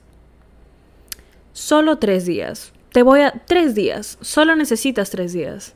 Solo 1.53 1.99
tres 1.99 2.27
días. 2.27 2.73
Te 2.93 3.03
voy 3.03 3.21
a... 3.21 3.33
Tres 3.47 3.75
días. 3.75 4.19
Solo 4.21 4.57
necesitas 4.57 5.11
tres 5.11 5.33
días. 5.33 5.75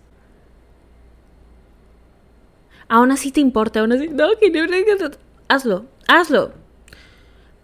Aún 2.88 3.10
así 3.10 3.32
te 3.32 3.40
importa, 3.40 3.80
aún 3.80 3.92
así... 3.92 4.08
No, 4.08 4.28
que 4.40 4.50
no... 4.50 5.10
Hazlo, 5.48 5.86
hazlo. 6.06 6.52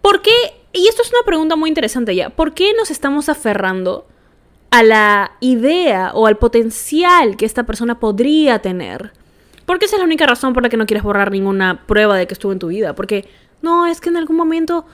¿Por 0.01 0.21
qué? 0.21 0.31
Y 0.73 0.87
esto 0.87 1.01
es 1.01 1.11
una 1.11 1.23
pregunta 1.25 1.55
muy 1.55 1.69
interesante 1.69 2.15
ya. 2.15 2.29
¿Por 2.29 2.53
qué 2.53 2.73
nos 2.77 2.91
estamos 2.91 3.29
aferrando 3.29 4.07
a 4.69 4.83
la 4.83 5.31
idea 5.41 6.11
o 6.13 6.27
al 6.27 6.37
potencial 6.37 7.37
que 7.37 7.45
esta 7.45 7.65
persona 7.65 7.99
podría 7.99 8.59
tener? 8.59 9.11
Porque 9.65 9.85
esa 9.85 9.95
es 9.95 9.99
la 9.99 10.05
única 10.05 10.25
razón 10.25 10.53
por 10.53 10.63
la 10.63 10.69
que 10.69 10.77
no 10.77 10.85
quieres 10.85 11.03
borrar 11.03 11.31
ninguna 11.31 11.85
prueba 11.85 12.17
de 12.17 12.27
que 12.27 12.33
estuvo 12.33 12.51
en 12.51 12.59
tu 12.59 12.67
vida. 12.67 12.95
Porque 12.95 13.27
no, 13.61 13.85
es 13.85 14.01
que 14.01 14.09
en 14.09 14.17
algún 14.17 14.37
momento 14.37 14.85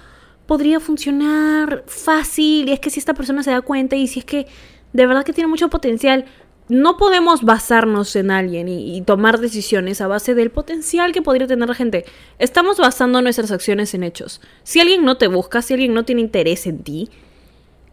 podría 0.45 0.79
funcionar 0.79 1.83
fácil 1.87 2.69
y 2.69 2.71
es 2.71 2.79
que 2.79 2.89
si 2.89 2.99
esta 2.99 3.13
persona 3.13 3.43
se 3.43 3.51
da 3.51 3.61
cuenta 3.61 3.95
y 3.95 4.07
si 4.07 4.19
es 4.19 4.25
que 4.25 4.47
de 4.93 5.05
verdad 5.05 5.23
que 5.23 5.33
tiene 5.33 5.47
mucho 5.47 5.69
potencial, 5.69 6.25
no 6.69 6.97
podemos 6.97 7.43
basarnos 7.43 8.15
en 8.15 8.31
alguien 8.31 8.67
y, 8.67 9.01
tomar 9.01 9.39
decisiones 9.39 10.01
a 10.01 10.07
base 10.07 10.35
del 10.35 10.51
potencial 10.51 11.13
que 11.13 11.21
podría 11.21 11.47
tener 11.47 11.67
la 11.69 11.75
gente. 11.75 12.05
Estamos 12.39 12.77
basando 12.77 13.21
nuestras 13.21 13.51
acciones 13.51 13.93
en 13.93 14.03
hechos. 14.03 14.41
Si 14.63 14.79
alguien 14.79 15.05
no 15.05 15.17
te 15.17 15.27
busca, 15.27 15.61
si 15.61 15.73
alguien 15.73 15.93
no 15.93 16.03
tiene 16.03 16.21
interés 16.21 16.67
en 16.67 16.83
ti, 16.83 17.09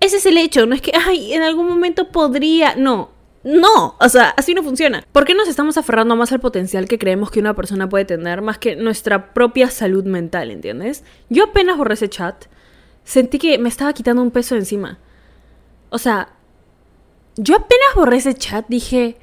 ese 0.00 0.16
es 0.16 0.26
el 0.26 0.38
hecho. 0.38 0.66
No 0.66 0.74
es 0.74 0.82
que, 0.82 0.92
ay, 0.94 1.34
en 1.34 1.42
algún 1.42 1.68
momento 1.68 2.08
podría. 2.08 2.74
No, 2.74 3.10
no, 3.44 3.94
o 4.00 4.08
sea, 4.08 4.30
así 4.36 4.54
no 4.54 4.62
funciona. 4.62 5.04
¿Por 5.12 5.24
qué 5.24 5.34
nos 5.34 5.48
estamos 5.48 5.76
aferrando 5.76 6.16
más 6.16 6.32
al 6.32 6.40
potencial 6.40 6.88
que 6.88 6.98
creemos 6.98 7.30
que 7.30 7.40
una 7.40 7.54
persona 7.54 7.88
puede 7.88 8.06
tener 8.06 8.42
más 8.42 8.58
que 8.58 8.74
nuestra 8.74 9.34
propia 9.34 9.70
salud 9.70 10.04
mental, 10.04 10.50
¿entiendes? 10.50 11.04
Yo 11.28 11.44
apenas 11.44 11.76
borré 11.76 11.94
ese 11.94 12.08
chat, 12.08 12.46
sentí 13.04 13.38
que 13.38 13.58
me 13.58 13.68
estaba 13.68 13.92
quitando 13.92 14.22
un 14.22 14.30
peso 14.30 14.56
encima. 14.56 14.98
O 15.90 15.98
sea, 15.98 16.33
yo 17.36 17.56
apenas 17.56 17.94
borré 17.94 18.18
ese 18.18 18.34
chat, 18.34 18.66
dije... 18.68 19.16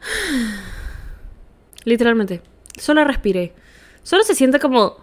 Literalmente, 1.84 2.42
solo 2.78 3.04
respiré. 3.04 3.54
Solo 4.02 4.22
se 4.24 4.34
siente 4.34 4.58
como... 4.58 4.96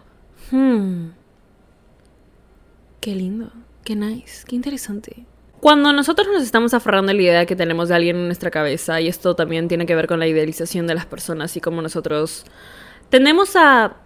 Hmm, 0.52 1.10
qué 3.00 3.16
lindo, 3.16 3.52
qué 3.84 3.96
nice, 3.96 4.46
qué 4.48 4.56
interesante. 4.56 5.26
Cuando 5.60 5.92
nosotros 5.92 6.28
nos 6.32 6.44
estamos 6.44 6.74
aferrando 6.74 7.12
a 7.12 7.16
la 7.16 7.22
idea 7.22 7.46
que 7.46 7.56
tenemos 7.56 7.90
de 7.90 7.96
alguien 7.96 8.16
en 8.16 8.26
nuestra 8.28 8.50
cabeza, 8.50 9.02
y 9.02 9.08
esto 9.08 9.36
también 9.36 9.68
tiene 9.68 9.86
que 9.86 9.96
ver 9.96 10.08
con 10.08 10.20
la 10.20 10.28
idealización 10.28 10.88
de 10.88 10.96
las 10.96 11.06
personas 11.06 11.56
y 11.58 11.62
como 11.62 11.82
nosotros 11.82 12.46
tendemos 13.10 13.56
a 13.56 13.98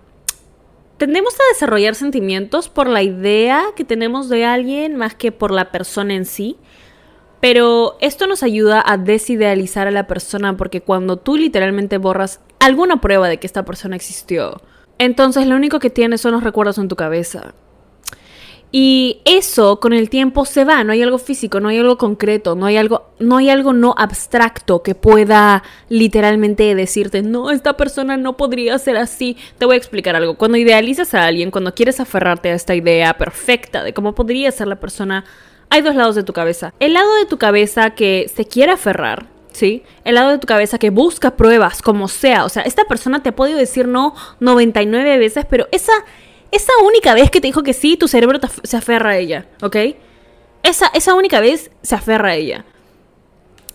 tendemos 0.97 1.33
a 1.35 1.53
desarrollar 1.53 1.95
sentimientos 1.95 2.69
por 2.69 2.87
la 2.87 3.03
idea 3.03 3.65
que 3.75 3.83
tenemos 3.83 4.29
de 4.29 4.45
alguien 4.45 4.95
más 4.95 5.15
que 5.15 5.31
por 5.31 5.51
la 5.51 5.71
persona 5.71 6.13
en 6.13 6.25
sí. 6.25 6.57
Pero 7.43 7.97
esto 7.99 8.25
nos 8.25 8.41
ayuda 8.41 8.81
a 8.85 8.95
desidealizar 8.95 9.85
a 9.85 9.91
la 9.91 10.07
persona 10.07 10.55
porque 10.55 10.79
cuando 10.79 11.17
tú 11.17 11.35
literalmente 11.35 11.97
borras 11.97 12.39
alguna 12.61 13.01
prueba 13.01 13.27
de 13.27 13.37
que 13.37 13.47
esta 13.47 13.65
persona 13.65 13.97
existió, 13.97 14.61
entonces 14.97 15.45
lo 15.45 15.57
único 15.57 15.79
que 15.79 15.89
tienes 15.89 16.21
son 16.21 16.31
los 16.31 16.43
recuerdos 16.45 16.77
en 16.77 16.87
tu 16.87 16.95
cabeza. 16.95 17.53
Y 18.71 19.19
eso 19.25 19.81
con 19.81 19.91
el 19.91 20.09
tiempo 20.09 20.45
se 20.45 20.63
va, 20.63 20.85
no 20.85 20.93
hay 20.93 21.01
algo 21.01 21.17
físico, 21.17 21.59
no 21.59 21.67
hay 21.67 21.79
algo 21.79 21.97
concreto, 21.97 22.55
no 22.55 22.65
hay 22.65 22.77
algo, 22.77 23.09
no 23.19 23.35
hay 23.35 23.49
algo 23.49 23.73
no 23.73 23.93
abstracto 23.97 24.81
que 24.81 24.95
pueda 24.95 25.63
literalmente 25.89 26.73
decirte, 26.75 27.23
no, 27.23 27.51
esta 27.51 27.75
persona 27.75 28.15
no 28.15 28.37
podría 28.37 28.79
ser 28.79 28.95
así. 28.95 29.35
Te 29.57 29.65
voy 29.65 29.73
a 29.73 29.77
explicar 29.79 30.15
algo. 30.15 30.37
Cuando 30.37 30.57
idealizas 30.57 31.13
a 31.13 31.25
alguien, 31.25 31.51
cuando 31.51 31.75
quieres 31.75 31.99
aferrarte 31.99 32.51
a 32.51 32.55
esta 32.55 32.73
idea 32.73 33.17
perfecta 33.17 33.83
de 33.83 33.93
cómo 33.93 34.15
podría 34.15 34.49
ser 34.49 34.67
la 34.67 34.79
persona, 34.79 35.25
hay 35.73 35.81
dos 35.81 35.95
lados 35.95 36.13
de 36.13 36.21
tu 36.21 36.33
cabeza. 36.33 36.71
El 36.79 36.93
lado 36.93 37.15
de 37.15 37.25
tu 37.25 37.39
cabeza 37.39 37.95
que 37.95 38.29
se 38.31 38.45
quiere 38.45 38.71
aferrar, 38.71 39.25
¿sí? 39.53 39.81
El 40.03 40.13
lado 40.13 40.29
de 40.29 40.37
tu 40.37 40.45
cabeza 40.45 40.77
que 40.77 40.91
busca 40.91 41.35
pruebas, 41.35 41.81
como 41.81 42.07
sea. 42.07 42.45
O 42.45 42.49
sea, 42.49 42.61
esta 42.61 42.85
persona 42.85 43.23
te 43.23 43.29
ha 43.29 43.35
podido 43.35 43.57
decir 43.57 43.87
no 43.87 44.13
99 44.39 45.17
veces, 45.17 45.47
pero 45.49 45.67
esa 45.71 45.93
esa 46.51 46.73
única 46.85 47.15
vez 47.15 47.31
que 47.31 47.41
te 47.41 47.47
dijo 47.47 47.63
que 47.63 47.73
sí, 47.73 47.97
tu 47.97 48.07
cerebro 48.07 48.39
se 48.61 48.77
aferra 48.77 49.09
a 49.09 49.17
ella, 49.17 49.47
¿ok? 49.63 49.77
Esa, 50.61 50.91
esa 50.93 51.15
única 51.15 51.39
vez 51.39 51.71
se 51.81 51.95
aferra 51.95 52.29
a 52.29 52.35
ella. 52.35 52.65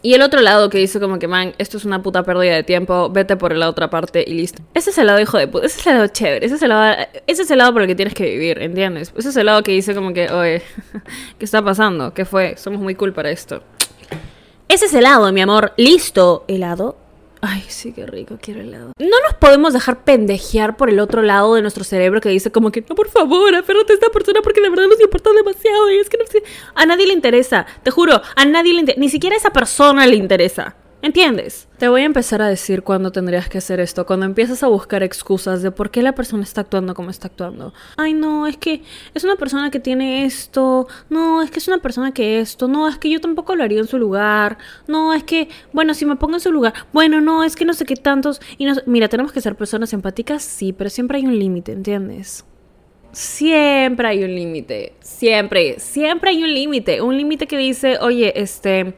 Y 0.01 0.15
el 0.15 0.23
otro 0.23 0.41
lado 0.41 0.71
que 0.71 0.79
dice 0.79 1.01
como 1.01 1.19
que, 1.19 1.27
man, 1.27 1.55
esto 1.59 1.77
es 1.77 1.85
una 1.85 2.03
puta 2.03 2.23
pérdida 2.23 2.55
de 2.55 2.63
tiempo, 2.63 3.11
vete 3.11 3.37
por 3.37 3.55
la 3.57 3.69
otra 3.69 3.91
parte 3.91 4.25
y 4.27 4.35
listo. 4.35 4.63
Ese 4.75 4.91
es 4.91 4.99
el 4.99 5.09
lado 5.09 5.21
hijo 5.21 5.39
de 5.39 5.49
puta, 5.49 5.67
ese 5.67 5.81
es 5.81 5.87
el 5.87 5.95
lado 5.95 6.07
chévere, 6.07 6.47
ese 6.47 6.55
es 6.55 6.63
el 6.63 6.69
lado, 6.69 6.97
ese 7.27 7.43
es 7.43 7.51
el 7.51 7.59
lado 7.59 7.73
por 7.73 7.83
el 7.83 7.89
que 7.89 7.97
tienes 7.97 8.15
que 8.15 8.25
vivir, 8.25 8.63
¿entiendes? 8.63 9.13
Ese 9.17 9.31
es 9.31 9.37
el 9.37 9.47
lado 9.47 9.63
que 9.65 9.73
dice 9.73 9.95
como 9.95 10.13
que, 10.13 10.31
oye, 10.31 10.63
¿qué 11.39 11.45
está 11.45 11.65
pasando? 11.65 12.15
¿Qué 12.15 12.25
fue? 12.25 12.57
Somos 12.57 12.81
muy 12.81 12.95
cool 12.95 13.13
para 13.13 13.31
esto. 13.31 13.63
Ese 14.69 14.87
es 14.87 14.95
el 14.95 15.03
lado, 15.05 15.33
mi 15.33 15.41
amor. 15.41 15.73
Listo. 15.77 16.45
El 16.47 16.61
lado 16.61 17.08
Ay, 17.41 17.65
sí, 17.69 17.93
qué 17.93 18.05
rico, 18.07 18.39
quiero 18.41 18.61
helado. 18.61 18.93
No 18.99 19.17
nos 19.27 19.35
podemos 19.35 19.73
dejar 19.73 20.03
pendejear 20.03 20.77
por 20.77 20.91
el 20.91 20.99
otro 20.99 21.23
lado 21.23 21.55
de 21.55 21.63
nuestro 21.63 21.85
cerebro 21.85 22.21
que 22.21 22.29
dice 22.29 22.51
como 22.51 22.73
que, 22.73 22.85
no, 22.89 22.95
por 22.95 23.09
favor, 23.09 23.55
aférrate 23.55 23.93
a 23.93 23.95
esta 23.95 24.11
persona 24.11 24.41
porque 24.43 24.61
de 24.61 24.71
verdad 24.71 24.87
nos 24.89 25.01
importa 25.01 25.31
demasiado 25.33 25.91
y 25.91 25.99
es 25.99 26.09
que 26.09 26.19
no. 26.19 26.25
A 26.75 26.87
nadie 26.87 27.07
le 27.07 27.13
interesa, 27.13 27.67
te 27.83 27.91
juro, 27.91 28.21
a 28.35 28.45
nadie 28.45 28.73
le 28.73 28.81
interesa, 28.81 29.01
ni 29.01 29.09
siquiera 29.09 29.37
a 29.37 29.39
esa 29.39 29.51
persona 29.51 30.07
le 30.07 30.17
interesa. 30.17 30.75
¿Entiendes? 31.01 31.69
Te 31.79 31.87
voy 31.87 32.03
a 32.03 32.07
empezar 32.07 32.43
a 32.43 32.49
decir 32.49 32.83
cuándo 32.83 33.13
tendrías 33.13 33.49
que 33.49 33.59
hacer 33.59 33.79
esto, 33.79 34.05
cuando 34.05 34.27
empiezas 34.27 34.65
a 34.65 34.67
buscar 34.67 35.05
excusas 35.05 35.63
de 35.63 35.71
por 35.71 35.93
qué 35.93 36.03
la 36.03 36.17
persona 36.17 36.43
está 36.43 36.63
actuando 36.63 36.93
como 36.95 37.11
está 37.11 37.29
actuando. 37.29 37.73
Ay, 37.97 38.15
no, 38.15 38.49
es 38.49 38.57
que 38.57 38.83
es 39.15 39.23
una 39.23 39.37
persona 39.37 39.71
que 39.71 39.79
tiene 39.79 40.25
esto, 40.25 40.89
no, 41.09 41.41
es 41.41 41.53
que 41.53 41.61
es 41.61 41.69
una 41.69 41.79
persona 41.79 42.13
que 42.13 42.41
esto, 42.41 42.67
no, 42.67 42.89
es 42.89 42.99
que 42.99 43.11
yo 43.11 43.21
tampoco 43.21 43.55
lo 43.55 43.63
haría 43.63 43.79
en 43.79 43.87
su 43.87 43.97
lugar, 43.97 44.59
no, 44.89 45.15
es 45.15 45.23
que, 45.23 45.49
bueno, 45.73 45.95
si 45.95 46.05
me 46.05 46.17
pongo 46.17 46.35
en 46.35 46.41
su 46.41 46.51
lugar, 46.51 46.75
bueno, 46.93 47.21
no, 47.21 47.45
es 47.45 47.55
que 47.55 47.65
no 47.65 47.75
sé 47.75 47.85
qué 47.85 47.95
tantos, 47.95 48.41
y 48.59 48.65
no, 48.65 48.75
mira, 48.87 49.09
tenemos 49.09 49.31
que 49.31 49.41
ser 49.41 49.55
personas 49.55 49.93
empáticas, 49.93 50.43
sí, 50.43 50.73
pero 50.73 50.91
siempre 50.91 51.19
hay 51.19 51.27
un 51.27 51.39
límite, 51.39 51.71
¿entiendes? 51.71 52.45
Siempre 53.13 54.09
hay 54.09 54.23
un 54.23 54.35
límite, 54.35 54.93
siempre, 55.01 55.81
siempre 55.81 56.31
hay 56.31 56.43
un 56.43 56.53
límite, 56.53 57.01
un 57.01 57.17
límite 57.17 57.47
que 57.47 57.57
dice, 57.57 57.99
oye, 58.01 58.33
este 58.41 58.95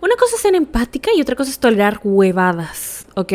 una 0.00 0.16
cosa 0.16 0.36
es 0.36 0.42
ser 0.42 0.54
empática 0.54 1.10
y 1.16 1.22
otra 1.22 1.34
cosa 1.34 1.50
es 1.50 1.58
tolerar 1.58 1.98
huevadas, 2.04 3.06
¿ok? 3.14 3.32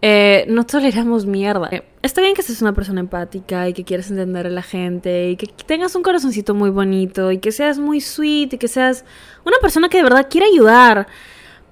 Eh, 0.00 0.46
no 0.48 0.64
toleramos 0.64 1.26
mierda. 1.26 1.68
Eh, 1.70 1.82
Está 2.02 2.20
bien 2.20 2.34
que 2.34 2.42
seas 2.42 2.60
una 2.62 2.72
persona 2.72 2.98
empática 2.98 3.68
y 3.68 3.74
que 3.74 3.84
quieras 3.84 4.10
entender 4.10 4.46
a 4.46 4.50
la 4.50 4.62
gente 4.62 5.30
y 5.30 5.36
que 5.36 5.46
tengas 5.66 5.94
un 5.94 6.02
corazoncito 6.02 6.52
muy 6.52 6.70
bonito 6.70 7.30
y 7.30 7.38
que 7.38 7.52
seas 7.52 7.78
muy 7.78 8.00
sweet 8.00 8.54
y 8.54 8.58
que 8.58 8.66
seas 8.66 9.04
una 9.44 9.58
persona 9.60 9.88
que 9.88 9.98
de 9.98 10.02
verdad 10.02 10.26
quiere 10.28 10.48
ayudar. 10.48 11.06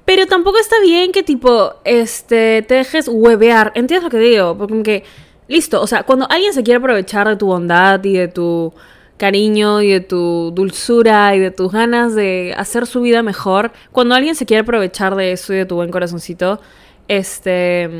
Pero 0.04 0.26
tampoco 0.26 0.58
está 0.58 0.76
bien 0.82 1.10
que 1.10 1.24
tipo, 1.24 1.74
este, 1.84 2.62
te 2.62 2.74
dejes 2.74 3.08
huevear. 3.08 3.72
¿Entiendes 3.74 4.04
lo 4.04 4.10
que 4.10 4.18
digo? 4.18 4.56
Porque 4.56 4.72
como 4.72 4.82
que, 4.84 5.04
listo, 5.50 5.82
o 5.82 5.86
sea, 5.86 6.04
cuando 6.04 6.30
alguien 6.30 6.54
se 6.54 6.62
quiere 6.62 6.78
aprovechar 6.78 7.28
de 7.28 7.36
tu 7.36 7.46
bondad 7.46 8.02
y 8.04 8.16
de 8.16 8.28
tu 8.28 8.72
cariño 9.16 9.82
y 9.82 9.90
de 9.90 10.00
tu 10.00 10.52
dulzura 10.54 11.34
y 11.34 11.40
de 11.40 11.50
tus 11.50 11.72
ganas 11.72 12.14
de 12.14 12.54
hacer 12.56 12.86
su 12.86 13.02
vida 13.02 13.22
mejor, 13.22 13.72
cuando 13.90 14.14
alguien 14.14 14.36
se 14.36 14.46
quiere 14.46 14.62
aprovechar 14.62 15.16
de 15.16 15.32
eso 15.32 15.52
y 15.52 15.56
de 15.56 15.66
tu 15.66 15.74
buen 15.74 15.90
corazoncito, 15.90 16.60
este, 17.08 17.90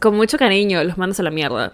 con 0.00 0.16
mucho 0.16 0.38
cariño 0.38 0.82
los 0.82 0.98
mandas 0.98 1.20
a 1.20 1.22
la 1.22 1.30
mierda. 1.30 1.72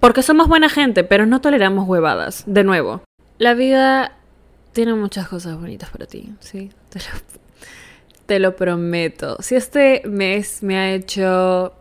Porque 0.00 0.22
somos 0.22 0.48
buena 0.48 0.70
gente, 0.70 1.04
pero 1.04 1.26
no 1.26 1.40
toleramos 1.42 1.86
huevadas. 1.86 2.44
De 2.46 2.64
nuevo, 2.64 3.02
la 3.38 3.52
vida 3.52 4.16
tiene 4.72 4.94
muchas 4.94 5.28
cosas 5.28 5.60
bonitas 5.60 5.90
para 5.90 6.06
ti, 6.06 6.32
¿sí? 6.40 6.70
Te 6.88 6.98
lo, 6.98 7.04
te 8.26 8.38
lo 8.38 8.56
prometo. 8.56 9.36
Si 9.40 9.54
este 9.54 10.02
mes 10.06 10.62
me 10.62 10.78
ha 10.78 10.92
hecho 10.92 11.74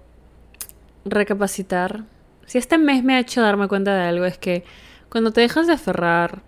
recapacitar, 1.06 2.04
si 2.46 2.58
este 2.58 2.78
mes 2.78 3.04
me 3.04 3.16
ha 3.16 3.20
hecho 3.20 3.42
darme 3.42 3.68
cuenta 3.68 3.96
de 3.96 4.04
algo, 4.04 4.26
es 4.26 4.38
que 4.38 4.64
cuando 5.10 5.32
te 5.32 5.42
dejas 5.42 5.68
de 5.68 5.74
aferrar 5.74 6.42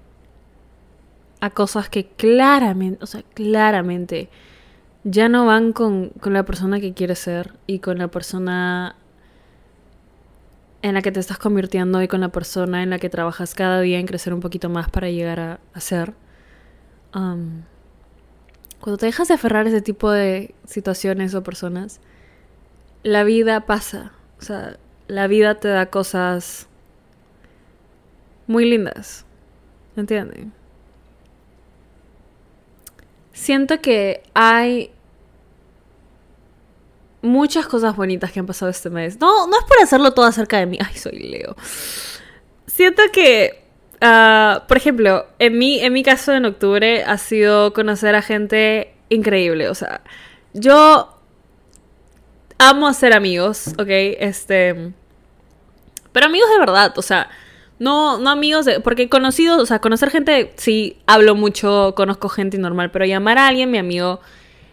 a 1.39 1.49
cosas 1.49 1.89
que 1.89 2.07
claramente, 2.07 3.03
o 3.03 3.07
sea, 3.07 3.23
claramente 3.33 4.29
ya 5.03 5.27
no 5.27 5.45
van 5.45 5.73
con, 5.73 6.09
con 6.09 6.33
la 6.33 6.43
persona 6.43 6.79
que 6.79 6.93
quieres 6.93 7.19
ser 7.19 7.53
y 7.67 7.79
con 7.79 7.97
la 7.97 8.07
persona 8.07 8.95
en 10.83 10.93
la 10.93 11.01
que 11.01 11.11
te 11.11 11.19
estás 11.19 11.37
convirtiendo 11.37 12.01
y 12.01 12.07
con 12.09 12.21
la 12.21 12.29
persona 12.29 12.83
en 12.83 12.89
la 12.89 12.99
que 12.99 13.09
trabajas 13.09 13.55
cada 13.55 13.79
día 13.79 13.99
en 13.99 14.05
crecer 14.05 14.33
un 14.33 14.41
poquito 14.41 14.69
más 14.69 14.89
para 14.89 15.09
llegar 15.09 15.39
a, 15.39 15.79
ser. 15.79 16.13
Cuando 17.11 18.97
te 18.97 19.05
dejas 19.05 19.29
de 19.29 19.35
aferrar 19.35 19.65
a 19.65 19.69
ese 19.69 19.81
tipo 19.81 20.11
de 20.11 20.53
situaciones 20.65 21.33
o 21.35 21.41
personas, 21.43 22.01
la 23.01 23.23
vida 23.23 23.65
pasa. 23.65 24.11
O 24.43 24.45
sea, 24.45 24.75
la 25.07 25.27
vida 25.27 25.55
te 25.55 25.69
da 25.69 25.85
cosas 25.85 26.67
muy 28.45 28.65
lindas. 28.65 29.25
¿Entiendes? 29.95 30.47
Siento 33.31 33.79
que 33.79 34.21
hay 34.33 34.91
muchas 37.21 37.67
cosas 37.67 37.95
bonitas 37.95 38.33
que 38.33 38.41
han 38.41 38.45
pasado 38.45 38.69
este 38.69 38.89
mes. 38.89 39.17
No, 39.17 39.47
no 39.47 39.57
es 39.57 39.63
por 39.63 39.81
hacerlo 39.81 40.13
todo 40.13 40.25
acerca 40.25 40.57
de 40.59 40.65
mí. 40.65 40.77
Ay, 40.85 40.97
soy 40.97 41.19
Leo. 41.19 41.55
Siento 42.67 43.01
que, 43.13 43.63
uh, 44.01 44.67
por 44.67 44.75
ejemplo, 44.75 45.25
en 45.39 45.57
mi, 45.57 45.79
en 45.79 45.93
mi 45.93 46.03
caso 46.03 46.33
en 46.33 46.43
octubre 46.43 47.01
ha 47.05 47.17
sido 47.17 47.71
conocer 47.71 48.13
a 48.13 48.21
gente 48.21 48.93
increíble. 49.07 49.69
O 49.69 49.75
sea, 49.75 50.01
yo 50.53 51.13
amo 52.69 52.87
hacer 52.87 53.13
amigos, 53.13 53.69
¿ok? 53.79 53.87
Este... 53.87 54.93
Pero 56.11 56.25
amigos 56.27 56.49
de 56.51 56.59
verdad, 56.59 56.93
o 56.97 57.01
sea, 57.01 57.29
no, 57.79 58.17
no 58.19 58.29
amigos 58.29 58.65
de... 58.65 58.79
Porque 58.79 59.09
conocidos, 59.09 59.61
o 59.61 59.65
sea, 59.65 59.79
conocer 59.79 60.09
gente, 60.09 60.53
sí, 60.55 60.97
hablo 61.07 61.35
mucho, 61.35 61.93
conozco 61.95 62.29
gente 62.29 62.57
normal, 62.57 62.91
pero 62.91 63.05
llamar 63.05 63.37
a 63.37 63.47
alguien 63.47 63.71
mi 63.71 63.77
amigo 63.77 64.19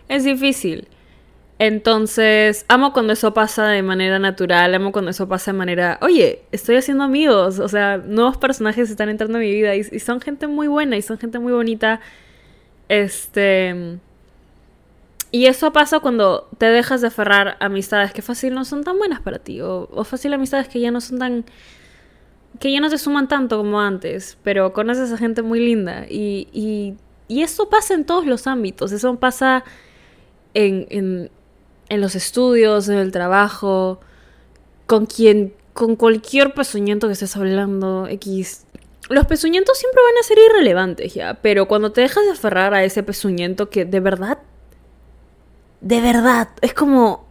es 0.09 0.25
difícil. 0.25 0.89
Entonces, 1.59 2.65
amo 2.69 2.93
cuando 2.93 3.13
eso 3.13 3.35
pasa 3.35 3.69
de 3.69 3.83
manera 3.83 4.19
natural, 4.19 4.75
amo 4.75 4.93
cuando 4.93 5.11
eso 5.11 5.29
pasa 5.29 5.53
de 5.53 5.59
manera, 5.59 5.99
oye, 6.01 6.43
estoy 6.53 6.77
haciendo 6.77 7.05
amigos, 7.05 7.59
o 7.59 7.69
sea, 7.69 7.99
nuevos 7.99 8.39
personajes 8.39 8.91
están 8.91 9.11
entrando 9.11 9.39
a 9.39 9.41
mi 9.41 9.53
vida 9.53 9.77
y, 9.77 9.81
y 9.93 9.99
son 10.01 10.21
gente 10.21 10.47
muy 10.47 10.69
buena 10.69 10.97
y 10.97 11.03
son 11.03 11.19
gente 11.19 11.39
muy 11.39 11.53
bonita. 11.53 12.01
Este... 12.89 13.99
Y 15.33 15.47
eso 15.47 15.73
pasa 15.73 16.01
cuando 16.01 16.49
te 16.59 16.67
dejas 16.67 17.01
de 17.01 17.07
aferrar 17.07 17.57
amistades 17.61 18.13
que 18.13 18.23
fácil 18.23 18.55
no 18.55 18.65
son 18.65 18.83
tan 18.83 18.99
buenas 18.99 19.21
para 19.21 19.39
ti, 19.39 19.61
o, 19.61 19.89
o 19.93 20.05
fácil 20.05 20.33
amistades 20.33 20.69
que 20.69 20.81
ya 20.81 20.91
no 20.91 21.01
son 21.01 21.19
tan 21.19 21.45
que 22.59 22.73
ya 22.73 22.81
no 22.81 22.91
te 22.91 22.99
suman 22.99 23.29
tanto 23.29 23.59
como 23.59 23.81
antes, 23.81 24.37
pero 24.43 24.73
conoces 24.73 25.13
a 25.13 25.17
gente 25.17 25.43
muy 25.43 25.61
linda. 25.61 26.07
Y, 26.09 26.49
y, 26.53 26.95
y 27.29 27.43
eso 27.43 27.69
pasa 27.69 27.95
en 27.95 28.05
todos 28.05 28.27
los 28.27 28.47
ámbitos. 28.47 28.93
Eso 28.93 29.19
pasa 29.19 29.65
en, 30.55 30.87
en, 30.91 31.31
en, 31.89 32.01
los 32.01 32.15
estudios, 32.15 32.89
en 32.89 32.99
el 32.99 33.13
trabajo, 33.13 34.01
con 34.87 35.07
quien, 35.07 35.55
con 35.73 35.97
cualquier 35.97 36.53
pezuñento 36.53 37.07
que 37.07 37.13
estés 37.15 37.37
hablando, 37.37 38.07
X. 38.09 38.67
Los 39.09 39.27
pezuñentos 39.27 39.79
siempre 39.79 40.01
van 40.03 40.19
a 40.21 40.27
ser 40.27 40.39
irrelevantes 40.39 41.15
ya, 41.15 41.35
pero 41.35 41.67
cuando 41.67 41.93
te 41.93 42.01
dejas 42.03 42.25
de 42.25 42.33
aferrar 42.33 42.75
a 42.75 42.85
ese 42.85 43.03
pezuñento 43.03 43.71
que 43.71 43.85
de 43.85 44.01
verdad, 44.01 44.39
de 45.81 46.01
verdad, 46.01 46.49
es 46.61 46.75
como 46.75 47.27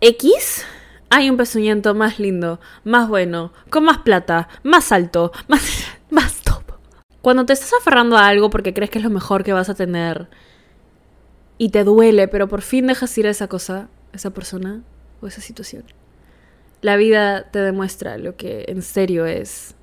X, 0.00 0.64
hay 1.08 1.30
un 1.30 1.36
pezuñento 1.36 1.94
más 1.94 2.18
lindo, 2.18 2.60
más 2.84 3.08
bueno, 3.08 3.52
con 3.70 3.84
más 3.84 3.98
plata, 3.98 4.48
más 4.62 4.92
alto, 4.92 5.32
más, 5.48 5.62
más 6.10 6.42
top. 6.42 6.62
Cuando 7.22 7.46
te 7.46 7.54
estás 7.54 7.72
aferrando 7.80 8.16
a 8.16 8.26
algo 8.26 8.50
porque 8.50 8.74
crees 8.74 8.90
que 8.90 8.98
es 8.98 9.04
lo 9.04 9.10
mejor 9.10 9.42
que 9.42 9.52
vas 9.52 9.68
a 9.68 9.74
tener 9.74 10.28
y 11.58 11.70
te 11.70 11.84
duele, 11.84 12.28
pero 12.28 12.48
por 12.48 12.60
fin 12.60 12.86
dejas 12.86 13.16
ir 13.16 13.26
a 13.26 13.30
esa 13.30 13.48
cosa, 13.48 13.88
esa 14.12 14.30
persona 14.30 14.82
o 15.22 15.26
esa 15.26 15.40
situación, 15.40 15.84
la 16.82 16.96
vida 16.96 17.50
te 17.50 17.60
demuestra 17.60 18.18
lo 18.18 18.36
que 18.36 18.66
en 18.68 18.82
serio 18.82 19.24
es 19.24 19.75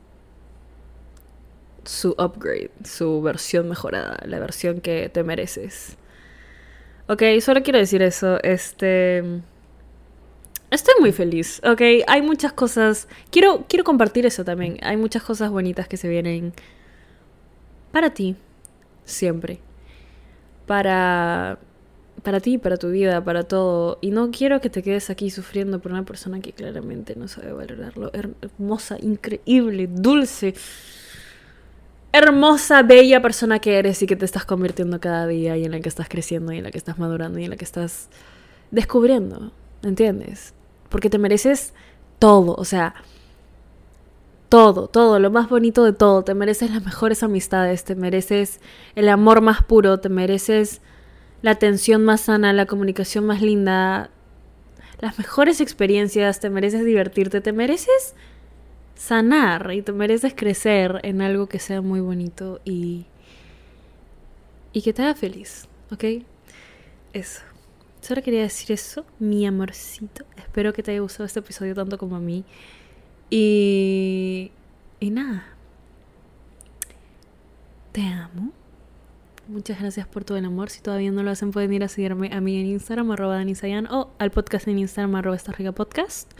su 1.86 2.12
upgrade, 2.12 2.72
su 2.84 3.22
versión 3.22 3.69
mejorada, 3.69 4.19
la 4.26 4.39
versión 4.39 4.82
que 4.82 5.10
te 5.10 5.24
mereces. 5.24 5.98
Ok, 7.08 7.22
solo 7.41 7.63
quiero 7.63 7.80
decir 7.80 8.02
eso. 8.02 8.41
Este. 8.43 9.24
Estoy 10.72 10.96
muy 11.00 11.12
feliz, 11.12 11.62
¿ok? 11.63 11.82
Hay 12.08 12.24
muchas 12.24 12.52
cosas... 12.52 13.08
Quiero, 13.30 13.65
quiero 13.69 13.84
compartir 13.84 14.26
eso 14.26 14.43
también. 14.43 14.80
Hay 14.82 14.98
muchas 14.98 15.22
cosas 15.22 15.52
bonitas 15.52 15.88
que 15.88 15.98
se 15.98 16.10
vienen 16.10 16.52
para 17.91 18.12
ti, 18.12 18.36
siempre. 19.06 19.60
Para... 20.65 21.60
Para 22.24 22.39
ti, 22.39 22.58
para 22.58 22.78
tu 22.78 22.89
vida, 22.89 23.24
para 23.24 23.43
todo. 23.43 24.00
Y 24.02 24.10
no 24.10 24.32
quiero 24.32 24.62
que 24.62 24.72
te 24.72 24.82
quedes 24.82 25.12
aquí 25.12 25.30
sufriendo 25.30 25.80
por 25.80 25.91
una 25.91 26.06
persona 26.06 26.39
que 26.39 26.54
claramente 26.54 27.15
no 27.15 27.28
sabe 27.28 27.52
valorarlo. 27.52 28.12
Hermosa, 28.13 28.98
increíble, 29.00 29.88
dulce. 29.88 30.56
Hermosa, 32.13 32.84
bella 32.84 33.21
persona 33.21 33.60
que 33.60 33.78
eres 33.78 34.02
y 34.02 34.08
que 34.08 34.15
te 34.15 34.23
estás 34.23 34.45
convirtiendo 34.45 35.02
cada 35.02 35.28
día 35.28 35.58
y 35.58 35.65
en 35.65 35.71
la 35.71 35.82
que 35.82 35.89
estás 35.89 36.08
creciendo 36.08 36.54
y 36.54 36.60
en 36.60 36.63
la 36.63 36.71
que 36.71 36.78
estás 36.78 36.97
madurando 36.97 37.39
y 37.39 37.43
en 37.43 37.49
la 37.49 37.58
que 37.58 37.65
estás 37.65 38.08
descubriendo. 38.71 39.52
¿Entiendes? 39.82 40.54
porque 40.93 41.10
te 41.10 41.17
mereces 41.17 41.73
todo, 42.19 42.54
o 42.54 42.65
sea, 42.65 42.93
todo, 44.47 44.88
todo, 44.88 45.17
lo 45.17 45.32
más 45.32 45.49
bonito 45.49 45.84
de 45.84 45.91
todo, 45.91 46.23
te 46.23 46.36
mereces 46.36 46.69
las 46.69 46.86
mejores 46.86 47.23
amistades, 47.23 47.84
te 47.84 47.95
mereces 47.95 48.60
el 48.93 49.10
amor 49.10 49.41
más 49.41 49.63
puro, 49.63 49.99
te 49.99 50.10
mereces 50.10 50.82
la 51.41 51.49
atención 51.49 52.06
más 52.06 52.21
sana, 52.21 52.54
la 52.54 52.67
comunicación 52.67 53.26
más 53.26 53.41
linda, 53.41 54.12
las 54.99 55.17
mejores 55.17 55.62
experiencias, 55.62 56.39
te 56.39 56.52
mereces 56.52 56.86
divertirte, 56.86 57.41
te 57.41 57.54
mereces 57.54 58.13
sanar 59.04 59.72
y 59.74 59.82
te 59.82 59.92
mereces 59.92 60.34
crecer 60.34 61.02
en 61.04 61.22
algo 61.22 61.48
que 61.48 61.60
sea 61.60 61.82
muy 61.82 62.00
bonito 62.00 62.62
y 62.63 63.06
y 64.72 64.82
que 64.82 64.94
te 64.94 65.04
haga 65.04 65.13
feliz, 65.13 65.68
¿ok? 65.92 66.24
Eso. 67.12 67.42
Solo 68.02 68.24
quería 68.24 68.42
decir 68.42 68.72
eso, 68.72 69.06
mi 69.20 69.46
amorcito. 69.46 70.26
Espero 70.38 70.74
que 70.74 70.82
te 70.84 70.92
haya 70.92 71.02
gustado 71.02 71.26
este 71.26 71.39
episodio 71.39 71.76
tanto 71.76 71.98
como 71.98 72.16
a 72.16 72.20
mí. 72.20 72.44
Y. 73.30 74.52
Y 75.00 75.10
nada. 75.12 75.46
Te 77.92 78.02
amo. 78.02 78.52
Muchas 79.48 79.80
gracias 79.80 80.08
por 80.08 80.24
todo 80.24 80.38
el 80.38 80.46
amor. 80.46 80.70
Si 80.70 80.82
todavía 80.82 81.12
no 81.12 81.24
lo 81.24 81.32
hacen, 81.32 81.52
pueden 81.52 81.74
ir 81.74 81.84
a 81.84 81.88
seguirme 81.89 82.34
a 82.34 82.42
mí 82.42 82.60
en 82.60 82.66
Instagram, 82.68 83.12
arroba 83.12 83.36
Danisayan, 83.36 83.88
o 83.88 84.12
al 84.18 84.32
podcast 84.32 84.68
en 84.68 84.80
Instagram, 84.80 85.16
arroba 85.16 85.38
Podcast. 85.76 86.32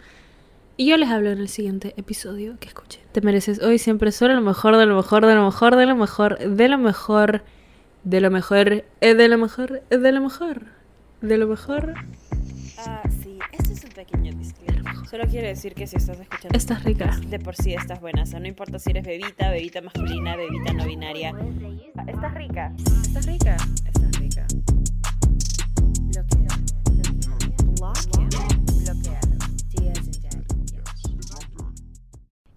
Y 0.76 0.86
yo 0.86 0.96
les 0.96 1.08
hablo 1.08 1.30
en 1.30 1.38
el 1.38 1.48
siguiente 1.48 1.94
episodio 1.96 2.56
que 2.58 2.68
escuchen. 2.68 3.02
Te 3.12 3.20
mereces 3.20 3.60
hoy 3.60 3.78
siempre 3.78 4.12
solo 4.12 4.34
lo 4.34 4.40
mejor, 4.40 4.76
de 4.76 4.86
lo 4.86 4.96
mejor, 4.96 5.26
de 5.26 5.34
lo 5.34 5.44
mejor, 5.44 5.76
de 5.76 5.86
lo 5.86 5.94
mejor, 5.94 6.38
de 6.44 6.68
lo 6.68 6.78
mejor, 6.78 7.44
de 8.02 8.20
lo 8.20 8.30
mejor, 8.30 8.84
de 9.00 9.28
lo 9.28 9.38
mejor, 9.38 9.82
de 9.88 10.12
lo 10.12 10.20
mejor 10.20 10.84
de 11.28 11.38
lo 11.38 11.46
mejor. 11.46 11.94
Ah, 12.78 13.02
sí, 13.22 13.38
este 13.52 13.72
es 13.72 13.84
un 13.84 13.90
pequeño 13.90 14.32
disclaimer. 14.34 14.94
Solo 15.08 15.24
quiero 15.26 15.46
decir 15.46 15.74
que 15.74 15.86
si 15.86 15.96
estás 15.96 16.20
escuchando. 16.20 16.56
Estás 16.56 16.84
rica. 16.84 17.18
De 17.28 17.38
por 17.38 17.56
sí 17.56 17.74
estás 17.74 18.00
buena. 18.00 18.22
O 18.22 18.26
sea, 18.26 18.40
no 18.40 18.46
importa 18.46 18.78
si 18.78 18.90
eres 18.90 19.04
bebita, 19.04 19.50
bebita 19.50 19.80
masculina, 19.80 20.36
bebita 20.36 20.72
no 20.72 20.84
binaria. 20.84 21.32
Estás 22.06 22.34
rica. 22.34 22.72
Estás 23.02 23.26
rica. 23.26 23.56
Estás 23.86 24.20
rica. 24.20 24.46